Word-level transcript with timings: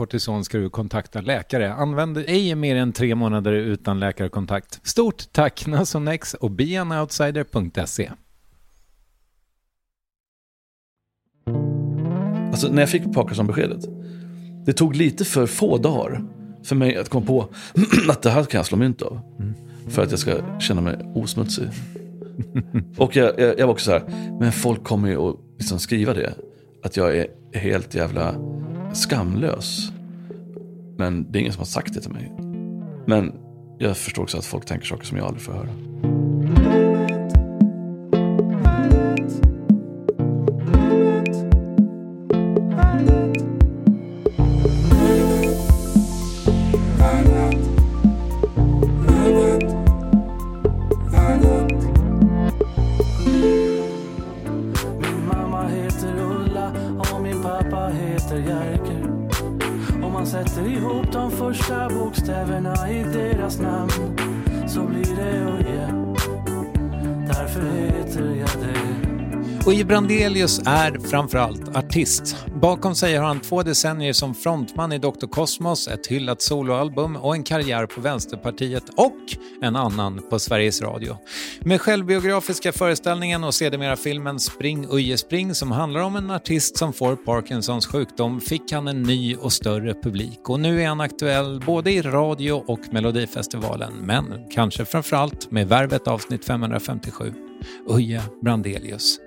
kortison 0.00 0.44
ska 0.44 0.58
du 0.58 0.70
kontakta 0.70 1.20
läkare. 1.20 1.72
Använd 1.72 2.18
ej 2.18 2.54
mer 2.54 2.76
än 2.76 2.92
tre 2.92 3.14
månader 3.14 3.52
utan 3.52 4.00
läkarkontakt. 4.00 4.80
Stort 4.82 5.32
tack 5.32 5.66
Nasonex 5.66 6.34
och 6.34 6.50
beanoutsider.se. 6.50 8.10
Alltså 12.50 12.68
när 12.68 12.82
jag 12.82 12.90
fick 12.90 13.14
Parkinson-beskedet. 13.14 13.84
Det 14.66 14.72
tog 14.72 14.96
lite 14.96 15.24
för 15.24 15.46
få 15.46 15.78
dagar 15.78 16.24
för 16.64 16.76
mig 16.76 16.96
att 16.96 17.08
komma 17.08 17.26
på 17.26 17.48
att 18.08 18.22
det 18.22 18.30
här 18.30 18.44
kan 18.44 18.58
jag 18.58 18.66
slå 18.66 18.78
mynt 18.78 19.02
av. 19.02 19.20
För 19.88 20.02
att 20.02 20.10
jag 20.10 20.20
ska 20.20 20.58
känna 20.60 20.80
mig 20.80 20.96
osmutsig. 21.14 21.68
Och 22.96 23.16
jag, 23.16 23.40
jag, 23.40 23.58
jag 23.58 23.66
var 23.66 23.72
också 23.72 23.84
så 23.84 23.92
här, 23.92 24.04
men 24.40 24.52
folk 24.52 24.84
kommer 24.84 25.08
ju 25.08 25.16
att 25.16 25.36
liksom 25.58 25.78
skriva 25.78 26.14
det. 26.14 26.34
Att 26.82 26.96
jag 26.96 27.16
är 27.16 27.26
helt 27.54 27.94
jävla 27.94 28.34
skamlös. 28.92 29.92
Men 30.98 31.32
det 31.32 31.38
är 31.38 31.40
ingen 31.40 31.52
som 31.52 31.60
har 31.60 31.66
sagt 31.66 31.94
det 31.94 32.00
till 32.00 32.12
mig. 32.12 32.32
Men 33.06 33.32
jag 33.78 33.96
förstår 33.96 34.22
också 34.22 34.38
att 34.38 34.44
folk 34.44 34.66
tänker 34.66 34.86
saker 34.86 35.06
som 35.06 35.18
jag 35.18 35.26
aldrig 35.26 35.42
får 35.42 35.52
höra. 35.52 35.89
Brandelius 70.40 70.60
är 70.66 71.08
framförallt 71.08 71.76
artist. 71.76 72.36
Bakom 72.60 72.94
sig 72.94 73.16
har 73.16 73.26
han 73.26 73.40
två 73.40 73.62
decennier 73.62 74.12
som 74.12 74.34
frontman 74.34 74.92
i 74.92 74.98
Dr. 74.98 75.26
Cosmos, 75.26 75.88
ett 75.88 76.06
hyllat 76.06 76.42
soloalbum 76.42 77.16
och 77.16 77.34
en 77.34 77.42
karriär 77.42 77.86
på 77.86 78.00
Vänsterpartiet 78.00 78.82
och 78.96 79.16
en 79.62 79.76
annan 79.76 80.22
på 80.30 80.38
Sveriges 80.38 80.82
Radio. 80.82 81.16
Med 81.60 81.80
självbiografiska 81.80 82.72
föreställningen 82.72 83.44
och 83.44 83.54
sedermera 83.54 83.96
filmen 83.96 84.40
Spring 84.40 84.86
Uje 84.90 85.18
Spring 85.18 85.54
som 85.54 85.72
handlar 85.72 86.00
om 86.00 86.16
en 86.16 86.30
artist 86.30 86.76
som 86.76 86.92
får 86.92 87.16
Parkinsons 87.16 87.86
sjukdom 87.86 88.40
fick 88.40 88.72
han 88.72 88.88
en 88.88 89.02
ny 89.02 89.36
och 89.36 89.52
större 89.52 89.94
publik 89.94 90.48
och 90.48 90.60
nu 90.60 90.82
är 90.82 90.88
han 90.88 91.00
aktuell 91.00 91.62
både 91.66 91.92
i 91.92 92.02
radio 92.02 92.64
och 92.66 92.80
Melodifestivalen 92.92 93.92
men 93.92 94.24
kanske 94.50 94.84
framförallt 94.84 95.50
med 95.50 95.68
Värvet 95.68 96.08
avsnitt 96.08 96.44
557. 96.44 97.32
Uje 97.88 98.22
Brandelius. 98.42 99.18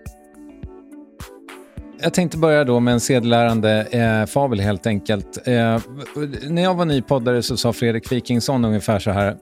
Jag 2.03 2.14
tänkte 2.14 2.38
börja 2.38 2.64
då 2.64 2.80
med 2.80 2.94
en 2.94 3.00
sedelärande 3.00 3.81
eh, 3.81 4.25
fabel 4.25 4.59
helt 4.59 4.88
enkelt. 4.88 5.48
Eh, 5.48 5.81
när 6.50 6.62
jag 6.62 6.75
var 6.75 6.86
ny 6.86 7.01
poddare 7.01 7.44
så 7.44 7.57
sa 7.57 7.74
Fredrik 7.74 8.12
Wikingsson 8.12 8.66
ungefär 8.66 9.00
så 9.00 9.12
här. 9.12 9.38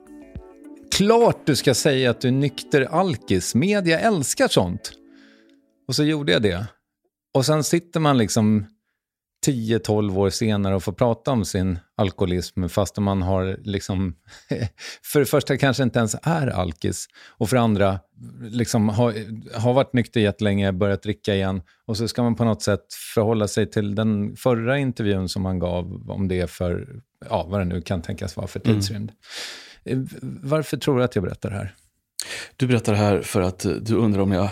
Klart 0.91 1.38
du 1.45 1.56
ska 1.56 1.74
säga 1.74 2.09
att 2.12 2.21
du 2.21 2.27
är 2.27 2.31
nykter 2.31 2.81
alkis. 2.81 3.56
Media 3.56 4.00
älskar 4.00 4.47
sånt. 4.47 4.91
Och 5.88 5.95
så 5.95 6.03
gjorde 6.03 6.31
jag 6.31 6.41
det. 6.41 6.65
Och 7.33 7.45
sen 7.45 7.63
sitter 7.63 8.00
man 8.00 8.18
liksom 8.18 8.65
10-12 9.47 10.18
år 10.18 10.30
senare 10.30 10.75
och 10.75 10.83
får 10.83 10.94
prata 10.94 11.31
om 11.31 11.45
sin 11.45 11.80
alkoholism 12.01 12.68
fast 12.68 12.98
man 12.98 13.21
har 13.21 13.57
liksom, 13.63 14.15
för 15.03 15.19
det 15.19 15.25
första 15.25 15.57
kanske 15.57 15.83
inte 15.83 16.00
ens 16.00 16.15
är 16.24 16.48
alkis 16.48 17.07
och 17.38 17.50
för 17.50 17.56
det 17.56 17.62
andra 17.62 18.00
liksom 18.42 18.89
har, 18.89 19.13
har 19.59 19.74
varit 19.74 19.94
nykter 19.94 20.21
jättelänge, 20.21 20.71
börjat 20.71 21.03
dricka 21.03 21.36
igen 21.36 21.62
och 21.86 21.98
så 21.98 22.07
ska 22.07 22.24
man 22.24 22.36
på 22.36 22.45
något 22.45 22.62
sätt 22.62 22.94
förhålla 23.13 23.48
sig 23.48 23.71
till 23.71 23.95
den 23.95 24.36
förra 24.36 24.77
intervjun 24.77 25.30
som 25.30 25.42
man 25.42 25.59
gav 25.59 26.09
om 26.09 26.27
det 26.27 26.50
för, 26.50 27.01
ja 27.30 27.48
vad 27.50 27.62
det 27.62 27.65
nu 27.65 27.81
kan 27.81 28.01
tänkas 28.01 28.38
vara 28.38 28.47
för 28.47 28.59
tidsrymd. 28.59 29.12
Varför 30.42 30.77
tror 30.77 30.97
du 30.97 31.04
att 31.04 31.15
jag 31.15 31.24
berättar 31.24 31.50
det 31.50 31.56
här? 31.56 31.75
Du 32.56 32.68
berättar 32.68 32.92
det 32.92 33.00
här 33.00 33.21
för 33.21 33.42
att 33.42 33.65
du 33.81 33.95
undrar 33.95 34.21
om 34.21 34.31
jag 34.31 34.50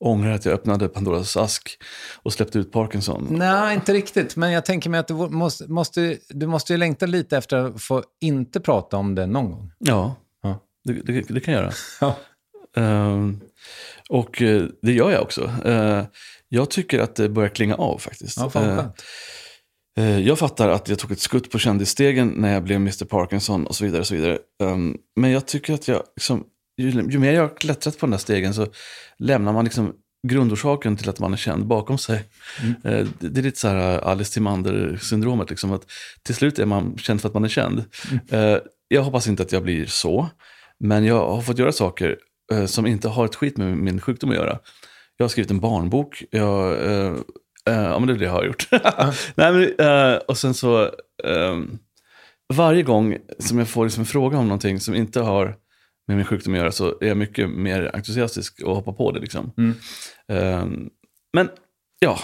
ångrar 0.00 0.30
att 0.30 0.44
jag 0.44 0.54
öppnade 0.54 0.88
Pandoras 0.88 1.36
ask 1.36 1.78
och 2.22 2.32
släppte 2.32 2.58
ut 2.58 2.72
Parkinson. 2.72 3.26
Nej, 3.30 3.74
inte 3.74 3.92
riktigt. 3.92 4.36
Men 4.36 4.52
jag 4.52 4.64
tänker 4.64 4.90
mig 4.90 5.00
att 5.00 5.08
du 5.08 5.14
måste, 5.14 5.68
måste, 5.72 6.18
du 6.28 6.46
måste 6.46 6.72
ju 6.72 6.76
längta 6.76 7.06
lite 7.06 7.36
efter 7.36 7.56
att 7.56 7.82
få 7.82 8.02
inte 8.20 8.60
prata 8.60 8.96
om 8.96 9.14
det 9.14 9.26
någon 9.26 9.50
gång. 9.50 9.72
Ja, 9.78 10.14
Ja. 10.42 10.58
Det, 10.84 10.92
det, 10.92 11.20
det 11.28 11.40
kan 11.40 11.54
jag 11.54 11.62
göra. 11.62 11.72
Ja. 12.00 12.16
Ehm, 12.76 13.40
och 14.08 14.42
eh, 14.42 14.64
det 14.82 14.92
gör 14.92 15.10
jag 15.10 15.22
också. 15.22 15.50
Eh, 15.64 16.04
jag 16.48 16.70
tycker 16.70 16.98
att 16.98 17.16
det 17.16 17.28
börjar 17.28 17.48
klinga 17.48 17.74
av 17.74 17.98
faktiskt. 17.98 18.36
Ja, 18.38 18.50
fan 18.50 18.92
Eh, 19.98 20.18
Jag 20.18 20.38
fattar 20.38 20.68
att 20.68 20.88
jag 20.88 20.98
tog 20.98 21.12
ett 21.12 21.20
skutt 21.20 21.50
på 21.50 21.58
kändisstegen 21.58 22.28
när 22.36 22.52
jag 22.52 22.62
blev 22.64 22.76
Mr 22.76 23.04
Parkinson 23.04 23.66
och 23.66 23.74
så 23.76 23.84
vidare. 23.84 24.00
Och 24.00 24.06
så 24.06 24.14
vidare. 24.14 24.38
Um, 24.62 24.96
men 25.16 25.30
jag 25.30 25.46
tycker 25.46 25.74
att 25.74 25.88
jag, 25.88 26.02
liksom, 26.16 26.44
ju, 26.80 27.10
ju 27.10 27.18
mer 27.18 27.32
jag 27.32 27.42
har 27.42 27.56
klättrat 27.56 27.98
på 27.98 28.06
den 28.06 28.12
här 28.12 28.18
stegen 28.18 28.54
så 28.54 28.66
lämnar 29.18 29.52
man 29.52 29.64
liksom 29.64 29.92
grundorsaken 30.28 30.96
till 30.96 31.08
att 31.08 31.20
man 31.20 31.32
är 31.32 31.36
känd 31.36 31.66
bakom 31.66 31.98
sig. 31.98 32.24
Eh, 32.84 33.06
det, 33.18 33.40
är 33.40 33.42
lite 33.42 33.60
så 33.60 33.68
här 33.68 33.98
uh, 33.98 34.08
Alice 34.08 34.32
Timander-syndromet. 34.32 35.50
Liksom, 35.50 35.72
att 35.72 35.86
till 36.22 36.34
slut 36.34 36.58
är 36.58 36.66
man 36.66 36.98
känd 36.98 37.20
för 37.20 37.28
att 37.28 37.34
man 37.34 37.44
är 37.44 37.48
känd. 37.48 37.84
Eh, 38.28 38.56
jag 38.88 39.02
hoppas 39.02 39.28
inte 39.28 39.42
att 39.42 39.52
jag 39.52 39.62
blir 39.62 39.86
så. 39.86 40.28
Men 40.78 41.04
jag 41.04 41.28
har 41.28 41.42
fått 41.42 41.58
göra 41.58 41.72
saker 41.72 42.16
eh, 42.52 42.66
som 42.66 42.86
inte 42.86 43.08
har 43.08 43.24
ett 43.24 43.34
skit 43.34 43.56
med 43.56 43.76
min 43.76 44.00
sjukdom 44.00 44.30
att 44.30 44.36
göra. 44.36 44.58
Jag 45.16 45.24
har 45.24 45.28
skrivit 45.28 45.50
en 45.50 45.60
barnbok. 45.60 46.24
Jag, 46.30 46.86
eh, 46.86 47.12
eh, 47.66 47.82
ja, 47.82 47.98
men 47.98 48.06
det 48.06 48.12
är 48.12 48.18
det 48.18 48.24
jag 48.24 48.32
har 48.32 48.44
gjort. 48.44 48.68
Nej, 49.34 49.52
men, 49.52 49.74
eh, 49.78 50.16
och 50.16 50.38
sen 50.38 50.54
så, 50.54 50.90
varje 52.54 52.82
gång 52.82 53.16
som 53.38 53.58
jag 53.58 53.68
får 53.68 53.84
liksom 53.84 54.00
en 54.00 54.06
fråga 54.06 54.38
om 54.38 54.44
någonting 54.44 54.80
som 54.80 54.94
inte 54.94 55.20
har 55.20 55.56
med 56.10 56.16
min 56.16 56.26
sjukdom 56.26 56.54
att 56.54 56.58
göra 56.58 56.72
så 56.72 56.98
är 57.00 57.06
jag 57.06 57.16
mycket 57.16 57.50
mer 57.50 57.90
entusiastisk 57.94 58.62
och 58.62 58.76
hoppar 58.76 58.92
på 58.92 59.12
det. 59.12 59.20
Liksom. 59.20 59.52
Ehm, 60.28 60.90
men 61.32 61.48
ja, 61.98 62.18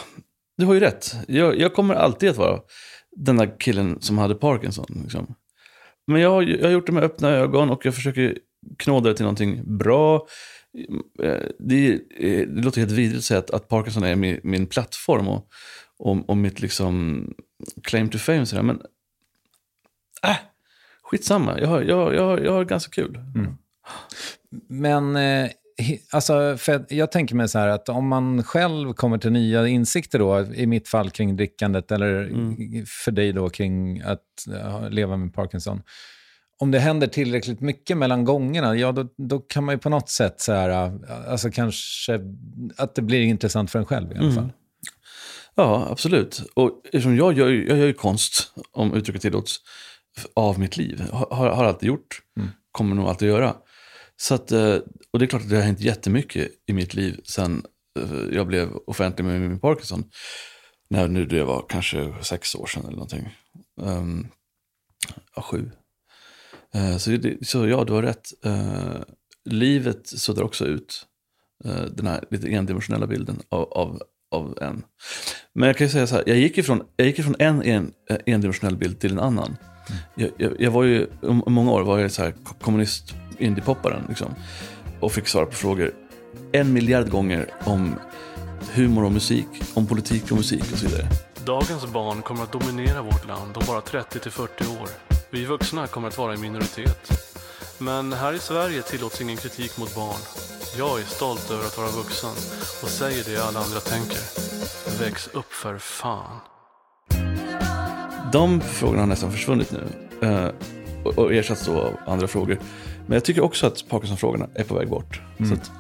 du 0.57 0.65
har 0.65 0.75
ju 0.75 0.81
rätt. 0.81 1.13
Jag, 1.29 1.59
jag 1.61 1.75
kommer 1.75 1.95
alltid 1.95 2.31
att 2.31 2.37
vara 2.37 2.61
den 3.17 3.37
där 3.37 3.57
killen 3.61 4.01
som 4.01 4.19
hade 4.19 4.35
Parkinson. 4.35 4.87
Liksom. 5.03 5.35
Men 6.07 6.21
jag, 6.21 6.31
har- 6.31 6.43
jag 6.43 6.65
har 6.65 6.71
gjort 6.73 6.87
det 6.87 6.93
med 6.93 7.05
öppna 7.05 7.29
ögon 7.31 7.71
och 7.71 7.87
jag 7.87 7.95
försöker 7.95 8.39
knåda 8.79 9.09
det 9.11 9.17
till 9.17 9.25
någonting 9.25 9.79
bra. 9.79 10.27
Eh, 11.23 11.41
Det, 11.59 11.93
eh, 11.95 12.49
det 12.49 12.63
låter 12.63 12.81
helt 12.81 12.93
vidrigt 12.93 13.19
att 13.19 13.25
säga 13.25 13.39
att, 13.39 13.51
att 13.51 13.69
Parkinson 13.69 14.03
är 14.03 14.17
min, 14.17 14.41
min 14.43 14.67
plattform 14.67 15.29
och, 15.29 15.49
och, 15.99 16.29
och 16.31 16.37
mitt 16.37 16.61
liksom 16.61 17.25
claim 17.83 18.09
to 18.09 18.19
fame. 18.19 18.47
Sådär. 18.47 18.63
Men 18.63 18.81
äh, 20.27 20.37
skitsamma, 21.03 21.61
jag 21.61 21.69
har, 21.69 21.83
jag, 21.83 22.15
jag, 22.15 22.45
jag 22.45 22.53
har 22.53 22.65
ganska 22.65 22.91
kul. 23.03 23.19
Men 24.69 25.17
eh, 25.17 25.51
alltså, 26.11 26.59
jag 26.89 27.13
tänker 27.13 27.35
mig 27.35 27.49
så 27.49 27.59
här 27.59 27.69
att 27.69 27.89
om 27.89 28.09
man 28.09 28.43
själv 28.43 28.93
kommer 28.93 29.19
till 29.19 29.33
nya 29.33 29.67
insikter 29.67 30.19
då, 30.19 30.41
i 30.55 30.67
mitt 30.67 30.89
fall 30.89 31.11
kring 31.11 31.37
drickandet 31.37 31.93
eller 31.93 32.31
för 33.05 33.11
dig 33.11 33.33
då 33.33 33.51
kring 33.51 34.01
att 34.01 34.25
ja, 34.47 34.89
leva 34.89 35.17
med 35.17 35.35
Parkinson. 35.35 35.83
Om 36.59 36.71
det 36.71 36.79
händer 36.79 37.07
tillräckligt 37.07 37.61
mycket 37.61 37.97
mellan 37.97 38.25
gångerna, 38.25 38.77
ja 38.77 38.93
då, 38.93 39.09
då 39.17 39.39
kan 39.39 39.65
man 39.65 39.75
ju 39.75 39.79
på 39.79 39.89
något 39.89 40.09
sätt 40.09 40.41
så 40.41 40.53
här, 40.53 40.93
alltså 41.29 41.51
kanske 41.51 42.21
att 42.77 42.95
det 42.95 43.03
blir 43.03 43.23
intressant 43.23 43.71
för 43.71 43.79
en 43.79 43.85
själv 43.85 44.13
i 44.13 44.19
alla 44.19 44.33
fall. 44.33 44.53
Ja, 45.55 45.89
absolut. 45.91 46.43
Och 46.55 46.81
eftersom 46.85 47.17
jag 47.17 47.39
gör, 47.39 47.49
jag 47.49 47.79
gör 47.79 47.87
ju 47.87 47.93
konst, 47.93 48.53
om 48.73 48.95
uttrycket 48.95 49.23
tillåts, 49.23 49.61
av 50.35 50.59
mitt 50.61 50.77
liv. 50.77 51.03
Har, 51.13 51.51
har 51.51 51.65
alltid 51.65 51.87
gjort, 51.87 52.23
kommer 52.73 52.95
nog 52.97 53.09
alltid 53.09 53.29
göra. 53.29 53.55
Så 54.17 54.35
att, 54.35 54.53
eh, 54.53 54.77
och 55.11 55.19
det 55.19 55.25
är 55.25 55.27
klart 55.27 55.43
att 55.43 55.51
det 55.51 55.57
har 55.57 55.63
hänt 55.63 55.81
jättemycket 55.81 56.49
i 56.67 56.73
mitt 56.73 56.95
liv 56.95 57.21
sen 57.25 57.63
eh, 57.99 58.35
jag 58.37 58.47
blev 58.47 58.77
offentlig 58.87 59.25
med 59.25 59.41
min 59.41 59.61
Parkinson. 59.61 60.05
När 60.91 61.09
nu 61.09 61.27
det 61.27 61.45
var 61.45 61.67
kanske 61.69 62.15
sex 62.23 62.55
år 62.55 62.67
sedan 62.67 62.83
eller 62.83 62.93
någonting. 62.93 63.29
Um, 63.81 64.29
ja, 65.37 65.43
sju. 65.43 65.71
Eh, 66.75 66.97
så, 66.97 67.11
det, 67.11 67.47
så 67.47 67.67
ja, 67.67 67.85
du 67.85 67.93
har 67.93 68.03
rätt. 68.03 68.33
Uh, 68.47 69.01
livet 69.45 70.07
suddar 70.07 70.43
också 70.43 70.67
ut 70.67 71.07
uh, 71.67 71.85
den 71.85 72.07
här 72.07 72.25
lite 72.31 72.49
endimensionella 72.49 73.07
bilden 73.07 73.41
av, 73.49 73.73
av, 73.73 74.03
av 74.31 74.59
en. 74.61 74.85
Men 75.53 75.67
jag 75.67 75.77
kan 75.77 75.87
ju 75.87 75.91
säga 75.91 76.07
så 76.07 76.15
här, 76.15 76.25
jag 76.27 76.39
gick 76.39 76.59
ifrån, 76.59 76.83
jag 76.97 77.07
gick 77.07 77.19
ifrån 77.19 77.37
en, 77.39 77.63
en 77.63 77.93
endimensionell 78.27 78.77
bild 78.77 79.01
till 79.01 79.13
en 79.13 79.19
annan. 79.19 79.57
Jag, 80.15 80.31
jag, 80.37 80.61
jag 80.61 80.71
var 80.71 80.85
ju, 80.85 81.07
många 81.47 81.73
år 81.73 81.83
var 81.83 81.99
jag 81.99 82.13
så 82.13 82.23
här 82.23 82.35
kommunist 82.61 83.15
indiepopparen 83.39 84.05
liksom. 84.09 84.35
Och 85.01 85.13
fick 85.13 85.29
svara 85.29 85.47
på 85.47 85.53
frågor 85.53 85.93
en 86.53 86.73
miljard 86.73 87.11
gånger 87.11 87.51
om 87.65 87.95
humor 88.73 89.05
och 89.05 89.13
musik, 89.13 89.47
om 89.75 89.87
politik 89.87 90.31
och 90.31 90.37
musik 90.37 90.73
och 90.73 90.79
så 90.79 90.87
vidare. 90.87 91.07
Dagens 91.45 91.87
barn 91.87 92.23
kommer 92.23 92.43
att 92.43 92.53
dominera 92.53 93.03
vårt 93.03 93.27
land 93.27 93.57
om 93.57 93.63
bara 93.67 93.81
30-40 93.81 94.83
år. 94.83 94.89
Vi 95.31 95.45
vuxna 95.45 95.87
kommer 95.87 96.09
att 96.09 96.19
vara 96.19 96.35
i 96.35 96.37
minoritet. 96.37 97.13
Men 97.79 98.13
här 98.13 98.33
i 98.33 98.39
Sverige 98.39 98.83
tillåts 98.83 99.21
ingen 99.21 99.37
kritik 99.37 99.79
mot 99.79 99.95
barn. 99.95 100.21
Jag 100.79 101.01
är 101.01 101.05
stolt 101.05 101.51
över 101.51 101.65
att 101.65 101.79
vara 101.79 101.91
vuxen 101.91 102.31
och 102.83 102.89
säger 102.89 103.25
det 103.25 103.45
alla 103.49 103.61
andra 103.61 103.81
tänker. 103.81 104.21
Väx 105.01 105.29
upp 105.33 105.53
för 105.53 105.79
fan. 105.79 106.41
De 108.33 108.61
frågorna 108.61 109.03
har 109.03 109.07
nästan 109.07 109.33
försvunnit 109.33 109.73
nu 109.73 109.89
eh, 110.29 110.49
och 111.17 111.35
ersatts 111.35 111.67
då 111.67 111.81
av 111.81 111.97
andra 112.07 112.29
frågor. 112.29 112.59
Men 113.07 113.15
jag 113.15 113.25
tycker 113.25 113.43
också 113.43 113.67
att 113.67 113.89
Parkinson-frågorna 113.89 114.49
är 114.55 114.65
på 114.65 114.75
väg 114.75 114.89
bort. 114.89 115.21
Så 115.49 115.55
att, 115.55 115.71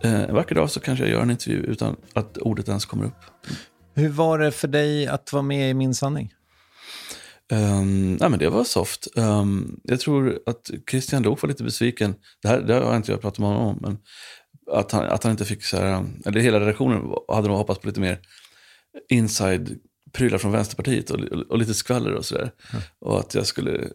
eh, 0.00 0.20
en 0.20 0.34
vacker 0.34 0.54
dag 0.54 0.70
så 0.70 0.80
kanske 0.80 1.04
jag 1.04 1.12
gör 1.12 1.22
en 1.22 1.30
intervju 1.30 1.58
utan 1.58 1.96
att 2.12 2.38
ordet 2.38 2.68
ens 2.68 2.84
kommer 2.84 3.04
upp. 3.04 3.24
Hur 3.94 4.08
var 4.08 4.38
det 4.38 4.52
för 4.52 4.68
dig 4.68 5.06
att 5.06 5.32
vara 5.32 5.42
med 5.42 5.70
i 5.70 5.74
Min 5.74 5.94
sanning? 5.94 6.32
Um, 7.52 8.14
nej, 8.14 8.30
men 8.30 8.38
det 8.38 8.48
var 8.48 8.64
soft. 8.64 9.08
Ehm, 9.16 9.80
jag 9.84 10.00
tror 10.00 10.38
att 10.46 10.70
Christian 10.90 11.22
Lok 11.22 11.42
var 11.42 11.48
lite 11.48 11.64
besviken. 11.64 12.14
Det 12.42 12.48
här 12.48 12.60
det 12.60 12.74
har 12.74 12.96
inte 12.96 13.12
jag 13.12 13.20
pratat 13.20 13.38
med 13.38 13.48
honom 13.48 13.68
om. 13.68 13.78
Men 13.80 13.98
att 14.76 14.92
han, 14.92 15.04
att 15.04 15.22
han 15.22 15.30
inte 15.30 15.44
fick 15.44 15.64
så 15.64 15.76
här, 15.76 16.04
eller 16.26 16.40
hela 16.40 16.60
redaktionen 16.60 17.14
hade 17.28 17.48
nog 17.48 17.56
hoppats 17.56 17.80
på 17.80 17.86
lite 17.86 18.00
mer 18.00 18.20
inside-prylar 19.08 20.38
från 20.38 20.52
Vänsterpartiet 20.52 21.10
och, 21.10 21.20
och, 21.20 21.42
och 21.50 21.58
lite 21.58 21.74
skvaller 21.74 22.14
och 22.14 22.24
sådär. 22.24 22.50
Och 23.00 23.20
att 23.20 23.34
jag 23.34 23.46
skulle 23.46 23.88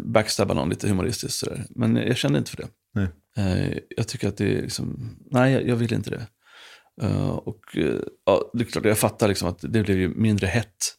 backstabba 0.00 0.54
någon 0.54 0.68
lite 0.68 0.88
humoristiskt 0.88 1.38
sådär. 1.38 1.66
Men 1.70 1.96
jag 1.96 2.16
kände 2.16 2.38
inte 2.38 2.50
för 2.50 2.56
det. 2.56 2.68
Nej. 2.94 3.08
Eh, 3.36 3.78
jag 3.96 4.08
tycker 4.08 4.28
att 4.28 4.36
det 4.36 4.58
är 4.58 4.62
liksom, 4.62 5.16
nej 5.30 5.68
jag, 5.68 5.76
vill 5.76 5.92
inte 5.92 6.10
det. 6.10 6.26
Eh, 7.02 7.28
och 7.30 7.76
eh, 7.76 8.00
ja, 8.26 8.50
det 8.52 8.64
är 8.64 8.64
klart, 8.64 8.84
jag 8.84 8.98
fattar 8.98 9.28
liksom 9.28 9.48
att 9.48 9.58
det 9.60 9.82
blev 9.82 9.98
ju 9.98 10.08
mindre 10.08 10.46
hett 10.46 10.96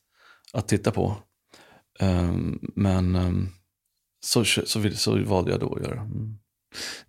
att 0.54 0.68
titta 0.68 0.92
på. 0.92 1.18
Men 2.76 3.18
så, 4.26 4.46
så, 4.46 4.80
vill, 4.80 4.98
så 4.98 5.24
valde 5.24 5.52
jag 5.52 5.60
då 5.60 5.76
att 5.76 5.82
göra. 5.82 6.02
Mm. 6.02 6.38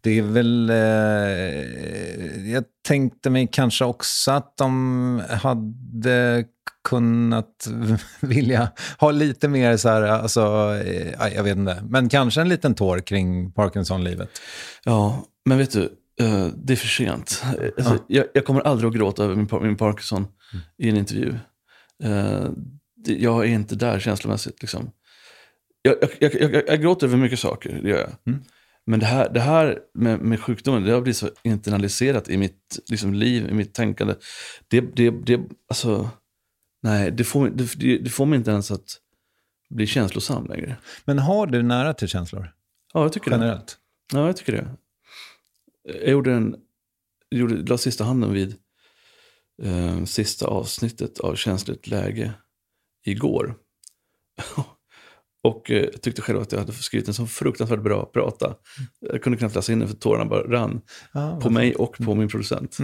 Det 0.01 0.19
är 0.19 0.23
väl... 0.23 0.71
Eh, 0.71 2.51
jag 2.53 2.65
tänkte 2.89 3.31
mig 3.31 3.49
kanske 3.53 3.85
också 3.85 4.31
att 4.31 4.57
de 4.57 5.23
hade 5.29 6.45
kunnat 6.85 7.69
vilja 8.21 8.71
ha 8.99 9.11
lite 9.11 9.49
mer 9.49 9.77
så 9.77 9.89
här, 9.89 10.03
alltså, 10.03 10.41
eh, 10.85 11.13
ja, 11.19 11.29
jag 11.29 11.43
vet 11.43 11.57
inte, 11.57 11.83
men 11.89 12.09
kanske 12.09 12.41
en 12.41 12.49
liten 12.49 12.75
tår 12.75 12.99
kring 12.99 13.53
Parkinson-livet. 13.53 14.29
Ja, 14.85 15.25
men 15.45 15.59
vet 15.59 15.73
du, 15.73 15.83
eh, 16.21 16.47
det 16.57 16.73
är 16.73 16.77
för 16.77 16.87
sent. 16.87 17.45
Alltså, 17.77 17.99
jag, 18.07 18.27
jag 18.35 18.45
kommer 18.45 18.61
aldrig 18.61 18.89
att 18.89 18.97
gråta 18.97 19.25
över 19.25 19.35
min, 19.35 19.49
min 19.63 19.77
Parkinson 19.77 20.27
i 20.79 20.89
en 20.89 20.97
intervju. 20.97 21.35
Eh, 22.03 22.49
jag 23.07 23.45
är 23.45 23.49
inte 23.49 23.75
där 23.75 23.99
känslomässigt. 23.99 24.63
Liksom. 24.63 24.91
Jag, 25.83 25.97
jag, 26.19 26.65
jag, 26.69 26.81
gråter 26.81 27.07
över 27.07 27.17
mycket 27.17 27.39
saker, 27.39 27.81
det 27.83 27.89
gör 27.89 27.99
jag. 27.99 28.37
Men 28.87 29.01
det 29.01 29.07
här, 29.07 29.31
det 29.35 29.41
här 29.41 29.79
med, 29.95 30.21
med 30.21 30.41
sjukdomen, 30.41 30.85
det 30.85 30.93
har 30.93 31.01
blivit 31.01 31.17
så 31.17 31.29
internaliserat 31.43 32.29
i 32.29 32.37
mitt 32.37 32.79
liksom, 32.91 33.15
liv, 33.15 33.49
i 33.49 33.55
mitt 33.55 33.75
tänkande. 33.75 34.15
Det, 34.69 34.81
det, 34.81 35.11
det, 35.11 35.41
alltså, 35.69 36.11
nej, 36.85 37.11
det 37.11 37.25
får, 37.25 37.49
det, 37.49 37.75
det, 37.77 37.99
det 37.99 38.11
får 38.11 38.27
mig 38.27 38.37
inte 38.37 38.51
ens 38.51 38.71
att 38.71 39.01
bli 39.71 39.87
känslosam 39.87 40.47
längre. 40.47 40.77
Men 41.05 41.19
har 41.19 41.47
du 41.47 41.63
nära 41.63 41.95
till 41.95 42.09
känslor? 42.09 42.53
Ja, 42.93 43.03
jag 43.03 43.13
tycker 43.13 43.31
det. 43.31 43.37
Generellt? 43.37 43.79
Ja, 44.13 44.27
jag 44.27 44.37
tycker 44.37 44.53
det. 44.53 44.77
Jag 46.01 46.11
gjorde 46.11 46.33
en, 46.33 46.57
gjorde, 47.31 47.55
la 47.55 47.79
sista 47.79 48.05
handen 48.05 48.33
vid 48.33 48.57
eh, 49.63 50.05
sista 50.05 50.47
avsnittet 50.47 51.21
av 51.21 51.35
Känsligt 51.35 51.87
läge 51.87 52.33
igår. 53.05 53.55
Och 55.43 55.71
eh, 55.71 55.89
tyckte 55.89 56.23
själv 56.23 56.41
att 56.41 56.53
jag 56.53 56.59
hade 56.59 56.73
skrivit 56.73 57.09
en 57.09 57.15
så 57.15 57.27
fruktansvärt 57.27 57.83
bra 57.83 58.07
prata. 58.07 58.55
Jag 59.01 59.23
kunde 59.23 59.39
knappt 59.39 59.55
läsa 59.55 59.73
in 59.73 59.79
den 59.79 59.89
för 59.89 59.97
tårarna 59.97 60.25
bara 60.25 60.43
rann. 60.43 60.81
Ja, 61.13 61.41
På 61.41 61.51
mig 61.51 61.75
och 61.75 61.97
på 61.97 62.15
min 62.15 62.29
producent. 62.29 62.79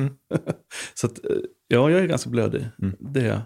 så 0.94 1.06
att, 1.06 1.24
eh, 1.24 1.36
ja, 1.68 1.90
jag 1.90 2.00
är 2.00 2.06
ganska 2.06 2.30
blödig. 2.30 2.66
Det 2.98 3.20
är 3.20 3.26
jag. 3.26 3.40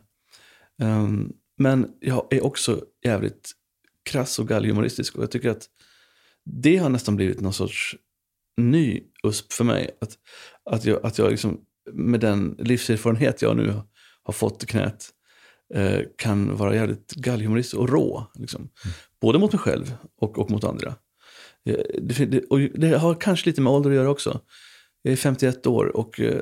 Ehm, 0.82 1.32
men 1.58 1.90
jag 2.00 2.26
är 2.30 2.44
också 2.44 2.84
jävligt 3.04 3.52
krass 4.04 4.38
och 4.38 4.48
galghumoristisk. 4.48 5.16
Och 5.16 5.22
jag 5.22 5.30
tycker 5.30 5.50
att 5.50 5.68
det 6.44 6.76
har 6.76 6.88
nästan 6.88 7.16
blivit 7.16 7.40
någon 7.40 7.52
sorts 7.52 7.96
ny 8.56 9.02
USP 9.24 9.52
för 9.52 9.64
mig. 9.64 9.98
Att, 10.00 10.18
att 10.70 10.84
jag, 10.84 11.06
att 11.06 11.18
jag 11.18 11.30
liksom 11.30 11.60
med 11.92 12.20
den 12.20 12.56
livserfarenhet 12.58 13.42
jag 13.42 13.56
nu 13.56 13.74
har 14.22 14.32
fått 14.32 14.62
i 14.62 14.66
knät 14.66 15.10
eh, 15.74 16.00
kan 16.18 16.56
vara 16.56 16.74
jävligt 16.74 17.14
galghumoristisk 17.14 17.76
och 17.76 17.88
rå. 17.88 18.30
Liksom. 18.34 18.68
Både 19.20 19.38
mot 19.38 19.52
mig 19.52 19.58
själv 19.58 19.94
och, 20.20 20.38
och 20.38 20.50
mot 20.50 20.64
andra. 20.64 20.94
Eh, 21.68 21.76
Det, 21.98 22.24
det, 22.24 22.44
och 22.44 22.60
det 22.60 22.98
har 22.98 23.14
kanske 23.14 23.50
lite 23.50 23.60
med 23.60 23.72
ålder 23.72 23.90
att 23.90 23.96
göra 23.96 24.10
också. 24.10 24.40
Jag 25.02 25.12
är 25.12 25.16
51 25.16 25.66
år 25.66 25.96
och 25.96 26.20
eh, 26.20 26.40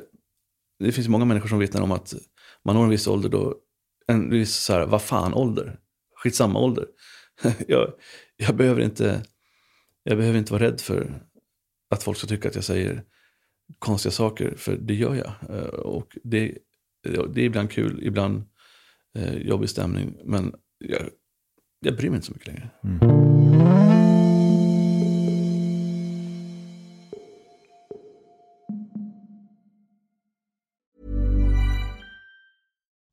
det 0.79 0.91
finns 0.91 1.07
många 1.07 1.25
människor 1.25 1.49
som 1.49 1.59
vittnar 1.59 1.81
om 1.81 1.91
att 1.91 2.13
man 2.65 2.75
når 2.75 2.83
en 2.83 2.89
viss 2.89 3.07
ålder 3.07 3.29
då, 3.29 3.55
en 4.07 4.29
viss 4.29 4.55
så 4.55 4.73
här, 4.73 4.85
vad 4.85 5.01
fan 5.01 5.33
ålder, 5.33 5.79
skitsamma 6.15 6.59
ålder. 6.59 6.87
jag, 7.67 7.93
jag, 8.37 8.55
behöver 8.55 8.81
inte, 8.81 9.23
jag 10.03 10.17
behöver 10.17 10.39
inte 10.39 10.53
vara 10.53 10.63
rädd 10.63 10.81
för 10.81 11.21
att 11.89 12.03
folk 12.03 12.17
ska 12.17 12.27
tycka 12.27 12.49
att 12.49 12.55
jag 12.55 12.63
säger 12.63 13.03
konstiga 13.79 14.11
saker, 14.11 14.55
för 14.57 14.77
det 14.77 14.93
gör 14.93 15.15
jag. 15.15 15.57
Eh, 15.57 15.65
och 15.65 16.17
det, 16.23 16.57
det 17.03 17.41
är 17.41 17.45
ibland 17.45 17.71
kul, 17.71 17.99
ibland 18.03 18.43
eh, 19.17 19.37
jobbig 19.37 19.69
stämning, 19.69 20.17
men 20.25 20.55
jag, 20.77 21.01
jag 21.79 21.95
bryr 21.97 22.09
mig 22.09 22.15
inte 22.15 22.27
så 22.27 22.33
mycket 22.33 22.47
längre. 22.47 22.69
Mm. 22.83 24.02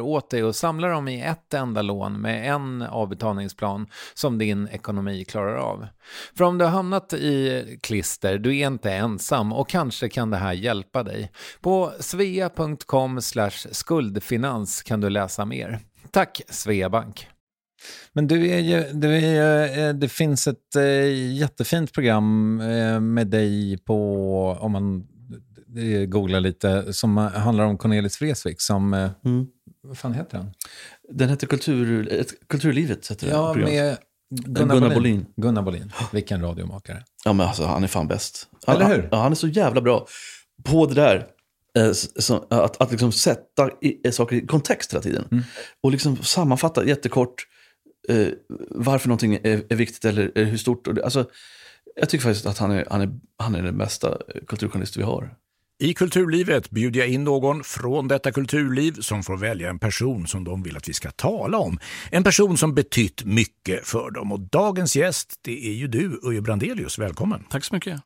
åt 0.00 0.30
dig 0.30 0.44
och 0.44 0.56
samla 0.56 0.88
dem 0.88 1.08
i 1.08 1.22
ett 1.22 1.54
enda 1.54 1.82
lån 1.82 2.20
med 2.20 2.54
en 2.54 2.82
avbetalningsplan 2.82 3.86
som 4.14 4.38
din 4.38 4.68
ekonomi 4.68 5.24
klarar 5.24 5.56
av. 5.56 5.86
För 6.36 6.44
om 6.44 6.58
du 6.58 6.64
har 6.64 6.72
hamnat 6.72 7.12
i 7.12 7.78
klister, 7.82 8.38
du 8.38 8.58
är 8.58 8.66
inte 8.66 8.92
ensam 8.92 9.52
och 9.52 9.68
kanske 9.68 10.08
kan 10.08 10.30
det 10.30 10.36
här 10.36 10.52
hjälpa 10.52 11.02
dig. 11.02 11.30
På 11.60 11.92
svea.com 12.00 13.20
skuldfinans 13.70 14.82
kan 14.82 15.00
du 15.00 15.10
läsa 15.10 15.44
mer. 15.44 15.80
Tack 16.10 16.40
Sveabank! 16.48 17.28
Men 18.12 18.26
du 18.26 18.50
är 18.50 18.58
ju, 18.58 18.84
du 18.92 19.16
är, 19.16 19.20
ju, 19.20 19.82
eh, 19.82 19.94
det 19.94 20.08
finns 20.08 20.46
ett 20.46 20.76
eh, 20.76 21.34
jättefint 21.34 21.92
program 21.92 22.60
eh, 22.60 23.00
med 23.00 23.26
dig 23.26 23.78
på, 23.78 24.58
om 24.60 24.72
man 24.72 25.06
eh, 25.76 26.04
googlar 26.06 26.40
lite, 26.40 26.92
som 26.92 27.16
handlar 27.16 27.64
om 27.64 27.78
Cornelis 27.78 28.20
Vreeswijk 28.22 28.60
som, 28.60 28.94
eh, 28.94 29.10
Mm. 29.24 29.46
vad 29.82 29.98
fan 29.98 30.14
heter 30.14 30.38
han? 30.38 30.50
Den 31.12 31.28
heter 31.28 31.46
Kultur, 31.46 32.24
Kulturlivet. 32.48 33.10
Heter 33.10 33.26
det 33.26 33.32
Ja, 33.32 33.52
programmet. 33.52 33.74
med 33.82 33.96
Gunnar, 34.44 34.74
Gunnar 34.74 34.80
Bolin. 34.80 34.94
Bolin. 34.94 35.26
Gunnar 35.36 35.62
Bolin, 35.62 35.92
vilken 36.12 36.40
radiomakare. 36.42 37.02
Ja, 37.24 37.32
men 37.32 37.46
alltså, 37.46 37.64
han 37.64 37.84
är 37.84 37.88
fan 37.88 38.08
bäst. 38.08 38.48
Han, 38.66 38.76
Eller 38.76 38.86
hur? 38.88 38.94
Han, 39.00 39.08
ja, 39.10 39.22
han 39.22 39.32
är 39.32 39.36
så 39.36 39.48
jävla 39.48 39.80
bra 39.80 40.06
på 40.64 40.86
det 40.86 40.94
där. 40.94 41.26
eh, 41.78 41.92
att, 42.50 42.80
att 42.82 42.90
liksom 42.90 43.12
sätta 43.12 43.70
i, 43.82 44.00
eh, 44.04 44.10
saker 44.12 44.36
i 44.36 44.46
kontext 44.46 44.92
hela 44.92 45.02
tiden. 45.02 45.24
Mm. 45.30 45.44
Och 45.82 45.90
liksom 45.92 46.16
sammanfatta 46.16 46.84
jättekort 46.86 47.46
eh, 48.08 48.28
varför 48.70 49.08
någonting 49.08 49.34
är, 49.34 49.62
är 49.68 49.76
viktigt 49.76 50.04
eller, 50.04 50.32
eller 50.34 50.46
hur 50.46 50.58
stort. 50.58 50.94
Det, 50.94 51.04
alltså, 51.04 51.24
jag 51.96 52.08
tycker 52.08 52.22
faktiskt 52.24 52.46
att 52.46 52.58
han 52.58 52.70
är, 52.70 52.86
han 52.90 53.00
är, 53.00 53.10
han 53.38 53.54
är 53.54 53.62
den 53.62 53.78
bästa 53.78 54.08
eh, 54.08 54.40
kulturjournalist 54.46 54.96
vi 54.96 55.02
har. 55.02 55.34
I 55.78 55.94
Kulturlivet 55.94 56.70
bjuder 56.70 57.00
jag 57.00 57.08
in 57.08 57.24
någon 57.24 57.64
från 57.64 58.08
detta 58.08 58.32
kulturliv 58.32 58.92
som 58.92 59.22
får 59.22 59.36
välja 59.36 59.70
en 59.70 59.78
person 59.78 60.26
som 60.26 60.44
de 60.44 60.62
vill 60.62 60.76
att 60.76 60.88
vi 60.88 60.92
ska 60.92 61.10
tala 61.10 61.58
om. 61.58 61.78
En 62.10 62.24
person 62.24 62.56
som 62.56 62.74
betytt 62.74 63.24
mycket 63.24 63.86
för 63.86 64.10
dem. 64.10 64.32
Och 64.32 64.40
dagens 64.40 64.96
gäst, 64.96 65.38
det 65.42 65.66
är 65.68 65.72
ju 65.72 65.88
du, 65.88 66.20
Uje 66.22 66.40
Brandelius. 66.40 66.98
Välkommen. 66.98 67.44
Tack 67.50 67.64
så 67.64 67.74
mycket. 67.74 68.00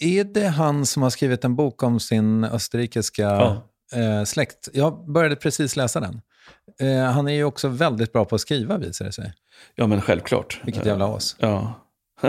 Är 0.00 0.24
det 0.24 0.46
han 0.48 0.86
som 0.86 1.02
har 1.02 1.10
skrivit 1.10 1.44
en 1.44 1.56
bok 1.56 1.82
om 1.82 2.00
sin 2.00 2.44
österrikiska 2.44 3.22
Ja. 3.22 3.62
eh, 3.92 4.24
släkt? 4.24 4.68
Jag 4.72 5.12
började 5.12 5.36
precis 5.36 5.76
läsa 5.76 6.00
den. 6.00 6.20
Eh, 6.80 7.12
han 7.12 7.28
är 7.28 7.32
ju 7.32 7.44
också 7.44 7.68
väldigt 7.68 8.12
bra 8.12 8.24
på 8.24 8.34
att 8.34 8.40
skriva 8.40 8.78
visar 8.78 9.04
det 9.04 9.12
sig. 9.12 9.32
Ja, 9.74 9.86
men 9.86 10.00
självklart. 10.00 10.60
Vilket 10.64 10.86
jävla 10.86 11.16
as. 11.16 11.36
Ja. 11.38 11.80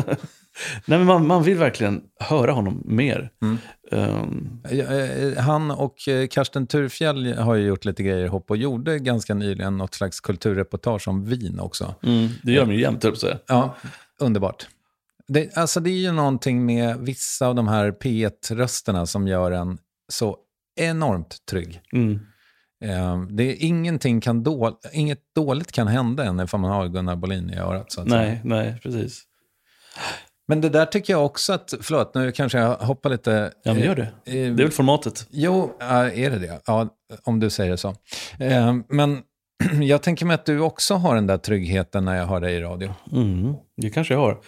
Nej, 0.86 0.98
men 1.00 1.06
man, 1.06 1.28
man 1.28 1.44
vill 1.44 1.58
verkligen 1.58 2.02
höra 2.20 2.52
honom 2.52 2.84
mer. 2.86 3.30
Mm. 3.42 3.58
Ehm, 3.92 4.62
Eh, 4.70 5.38
Han 5.44 5.72
och 5.72 6.08
eh, 6.08 6.28
Karsten 6.28 6.68
Turfjell 6.68 7.34
har 7.38 7.56
ju 7.56 7.68
gjort 7.68 7.86
lite 7.86 8.04
grejer 8.04 8.26
ihop 8.26 8.50
och 8.50 8.58
gjorde 8.58 9.00
ganska 9.00 9.34
nyligen 9.34 9.78
något 9.78 9.94
slags 9.94 10.20
kulturreportage 10.20 11.08
om 11.08 11.26
vin 11.26 11.60
också. 11.60 11.96
mm, 12.04 12.30
det 12.44 12.52
gör 12.52 12.66
mig 12.66 12.82
jämt, 12.82 13.04
höll 13.04 13.12
jag 13.12 13.22
på 13.22 13.28
att 13.28 13.32
säga. 13.32 13.40
Ja, 13.48 13.76
underbart. 14.20 14.68
Det, 15.28 15.58
alltså 15.58 15.80
det 15.80 15.90
är 15.90 16.02
ju 16.02 16.12
någonting 16.12 16.66
med 16.66 16.98
vissa 17.00 17.48
av 17.48 17.56
de 17.56 17.68
här 17.68 17.92
P1-rösterna 17.92 19.06
som 19.06 19.28
gör 19.28 19.52
en 19.52 19.78
så 20.12 20.38
enormt 20.76 21.46
trygg. 21.50 21.82
Mm. 21.94 22.20
Eh, 22.84 23.22
det 23.30 23.44
är 23.44 23.56
ingenting 23.66 24.22
kan 24.22 24.44
då, 24.44 24.80
inget 24.94 25.20
dåligt 25.36 25.72
kan 25.72 25.88
hända 25.88 26.24
än 26.24 26.40
ifall 26.40 26.60
man 26.60 26.72
har 26.72 26.88
Gunnar 26.88 27.16
Bolin 27.16 27.50
i 27.50 27.58
örat. 27.58 27.92
Så 27.92 28.02
att 28.02 28.10
säga. 28.10 28.22
Nej, 28.22 28.42
nej, 28.44 28.80
precis. 28.84 29.24
Men 30.48 30.62
det 30.62 30.70
där 30.70 30.86
tycker 30.86 31.14
jag 31.14 31.26
också 31.26 31.54
att, 31.54 31.74
förlåt 31.82 32.16
nu 32.16 32.32
kanske 32.32 32.58
jag 32.58 32.76
hoppar 32.76 33.10
lite. 33.10 33.54
Ja, 33.64 33.74
men 33.74 33.84
gör 33.84 33.96
det. 33.96 34.02
Eh, 34.02 34.34
Det 34.34 34.40
är 34.40 34.52
väl 34.52 34.72
formatet. 34.72 35.28
Jo, 35.32 35.78
är 35.80 36.30
det 36.30 36.40
det? 36.40 36.62
Ja, 36.66 36.90
om 37.24 37.40
du 37.40 37.50
säger 37.50 37.72
det 37.72 37.78
så. 37.78 37.96
Eh, 38.40 38.76
men 38.90 39.22
jag 39.82 40.02
tänker 40.04 40.26
mig 40.26 40.36
att 40.36 40.46
du 40.46 40.60
också 40.60 40.94
har 40.94 41.16
den 41.16 41.28
där 41.28 41.38
tryggheten 41.38 42.06
när 42.06 42.16
jag 42.16 42.26
har 42.26 42.42
dig 42.42 42.56
i 42.56 42.62
radio. 42.62 42.94
Mm, 43.12 43.54
det 43.78 43.90
kanske 43.90 44.14
jag 44.14 44.22
har. 44.22 44.42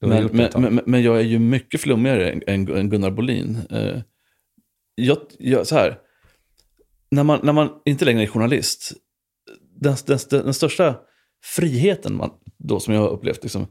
Men, 0.00 0.26
det 0.26 0.32
men, 0.32 0.62
men, 0.62 0.80
men 0.86 1.02
jag 1.02 1.18
är 1.18 1.24
ju 1.24 1.38
mycket 1.38 1.80
flummigare 1.80 2.30
än, 2.30 2.68
än, 2.76 2.90
Gunnar 2.90 3.10
Bolin. 3.10 3.58
Eh, 3.70 4.00
jag, 4.94 5.18
jag, 5.38 5.66
så 5.66 5.74
här, 5.74 5.98
när 7.10 7.22
man, 7.24 7.40
när 7.42 7.52
man 7.52 7.70
inte 7.84 8.04
längre 8.04 8.22
är 8.22 8.26
journalist, 8.26 8.92
den, 9.80 9.96
den, 10.06 10.18
den 10.30 10.54
största 10.54 10.94
friheten 11.44 12.16
man, 12.16 12.30
då, 12.58 12.80
som 12.80 12.94
jag 12.94 13.00
har 13.00 13.08
upplevt, 13.08 13.42
liksom, 13.42 13.66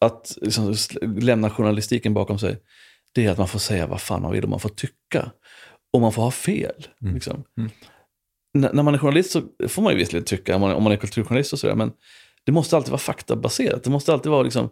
att 0.00 0.38
liksom, 0.40 0.74
lämna 1.02 1.50
journalistiken 1.50 2.14
bakom 2.14 2.38
sig, 2.38 2.62
det 3.12 3.26
är 3.26 3.30
att 3.30 3.38
man 3.38 3.48
får 3.48 3.58
säga 3.58 3.86
vad 3.86 4.00
fan 4.00 4.22
man 4.22 4.32
vill 4.32 4.44
och 4.44 4.50
man 4.50 4.60
får 4.60 4.68
tycka. 4.68 5.32
Och 5.92 6.00
man 6.00 6.12
får 6.12 6.22
ha 6.22 6.30
fel. 6.30 6.86
Liksom. 7.14 7.44
N- 8.58 8.70
när 8.72 8.82
man 8.82 8.94
är 8.94 8.98
journalist 8.98 9.30
så 9.30 9.42
får 9.68 9.82
man 9.82 9.92
ju 9.92 9.98
visserligen 9.98 10.24
tycka, 10.24 10.54
om 10.54 10.60
man, 10.60 10.74
om 10.74 10.82
man 10.82 10.92
är 10.92 10.96
kulturjournalist 10.96 11.52
och 11.52 11.58
sådär, 11.58 11.74
men 11.74 11.92
det 12.44 12.52
måste 12.52 12.76
alltid 12.76 12.90
vara 12.90 12.98
faktabaserat. 12.98 13.84
Det 13.84 13.90
måste 13.90 14.12
alltid 14.12 14.32
vara 14.32 14.42
liksom, 14.42 14.70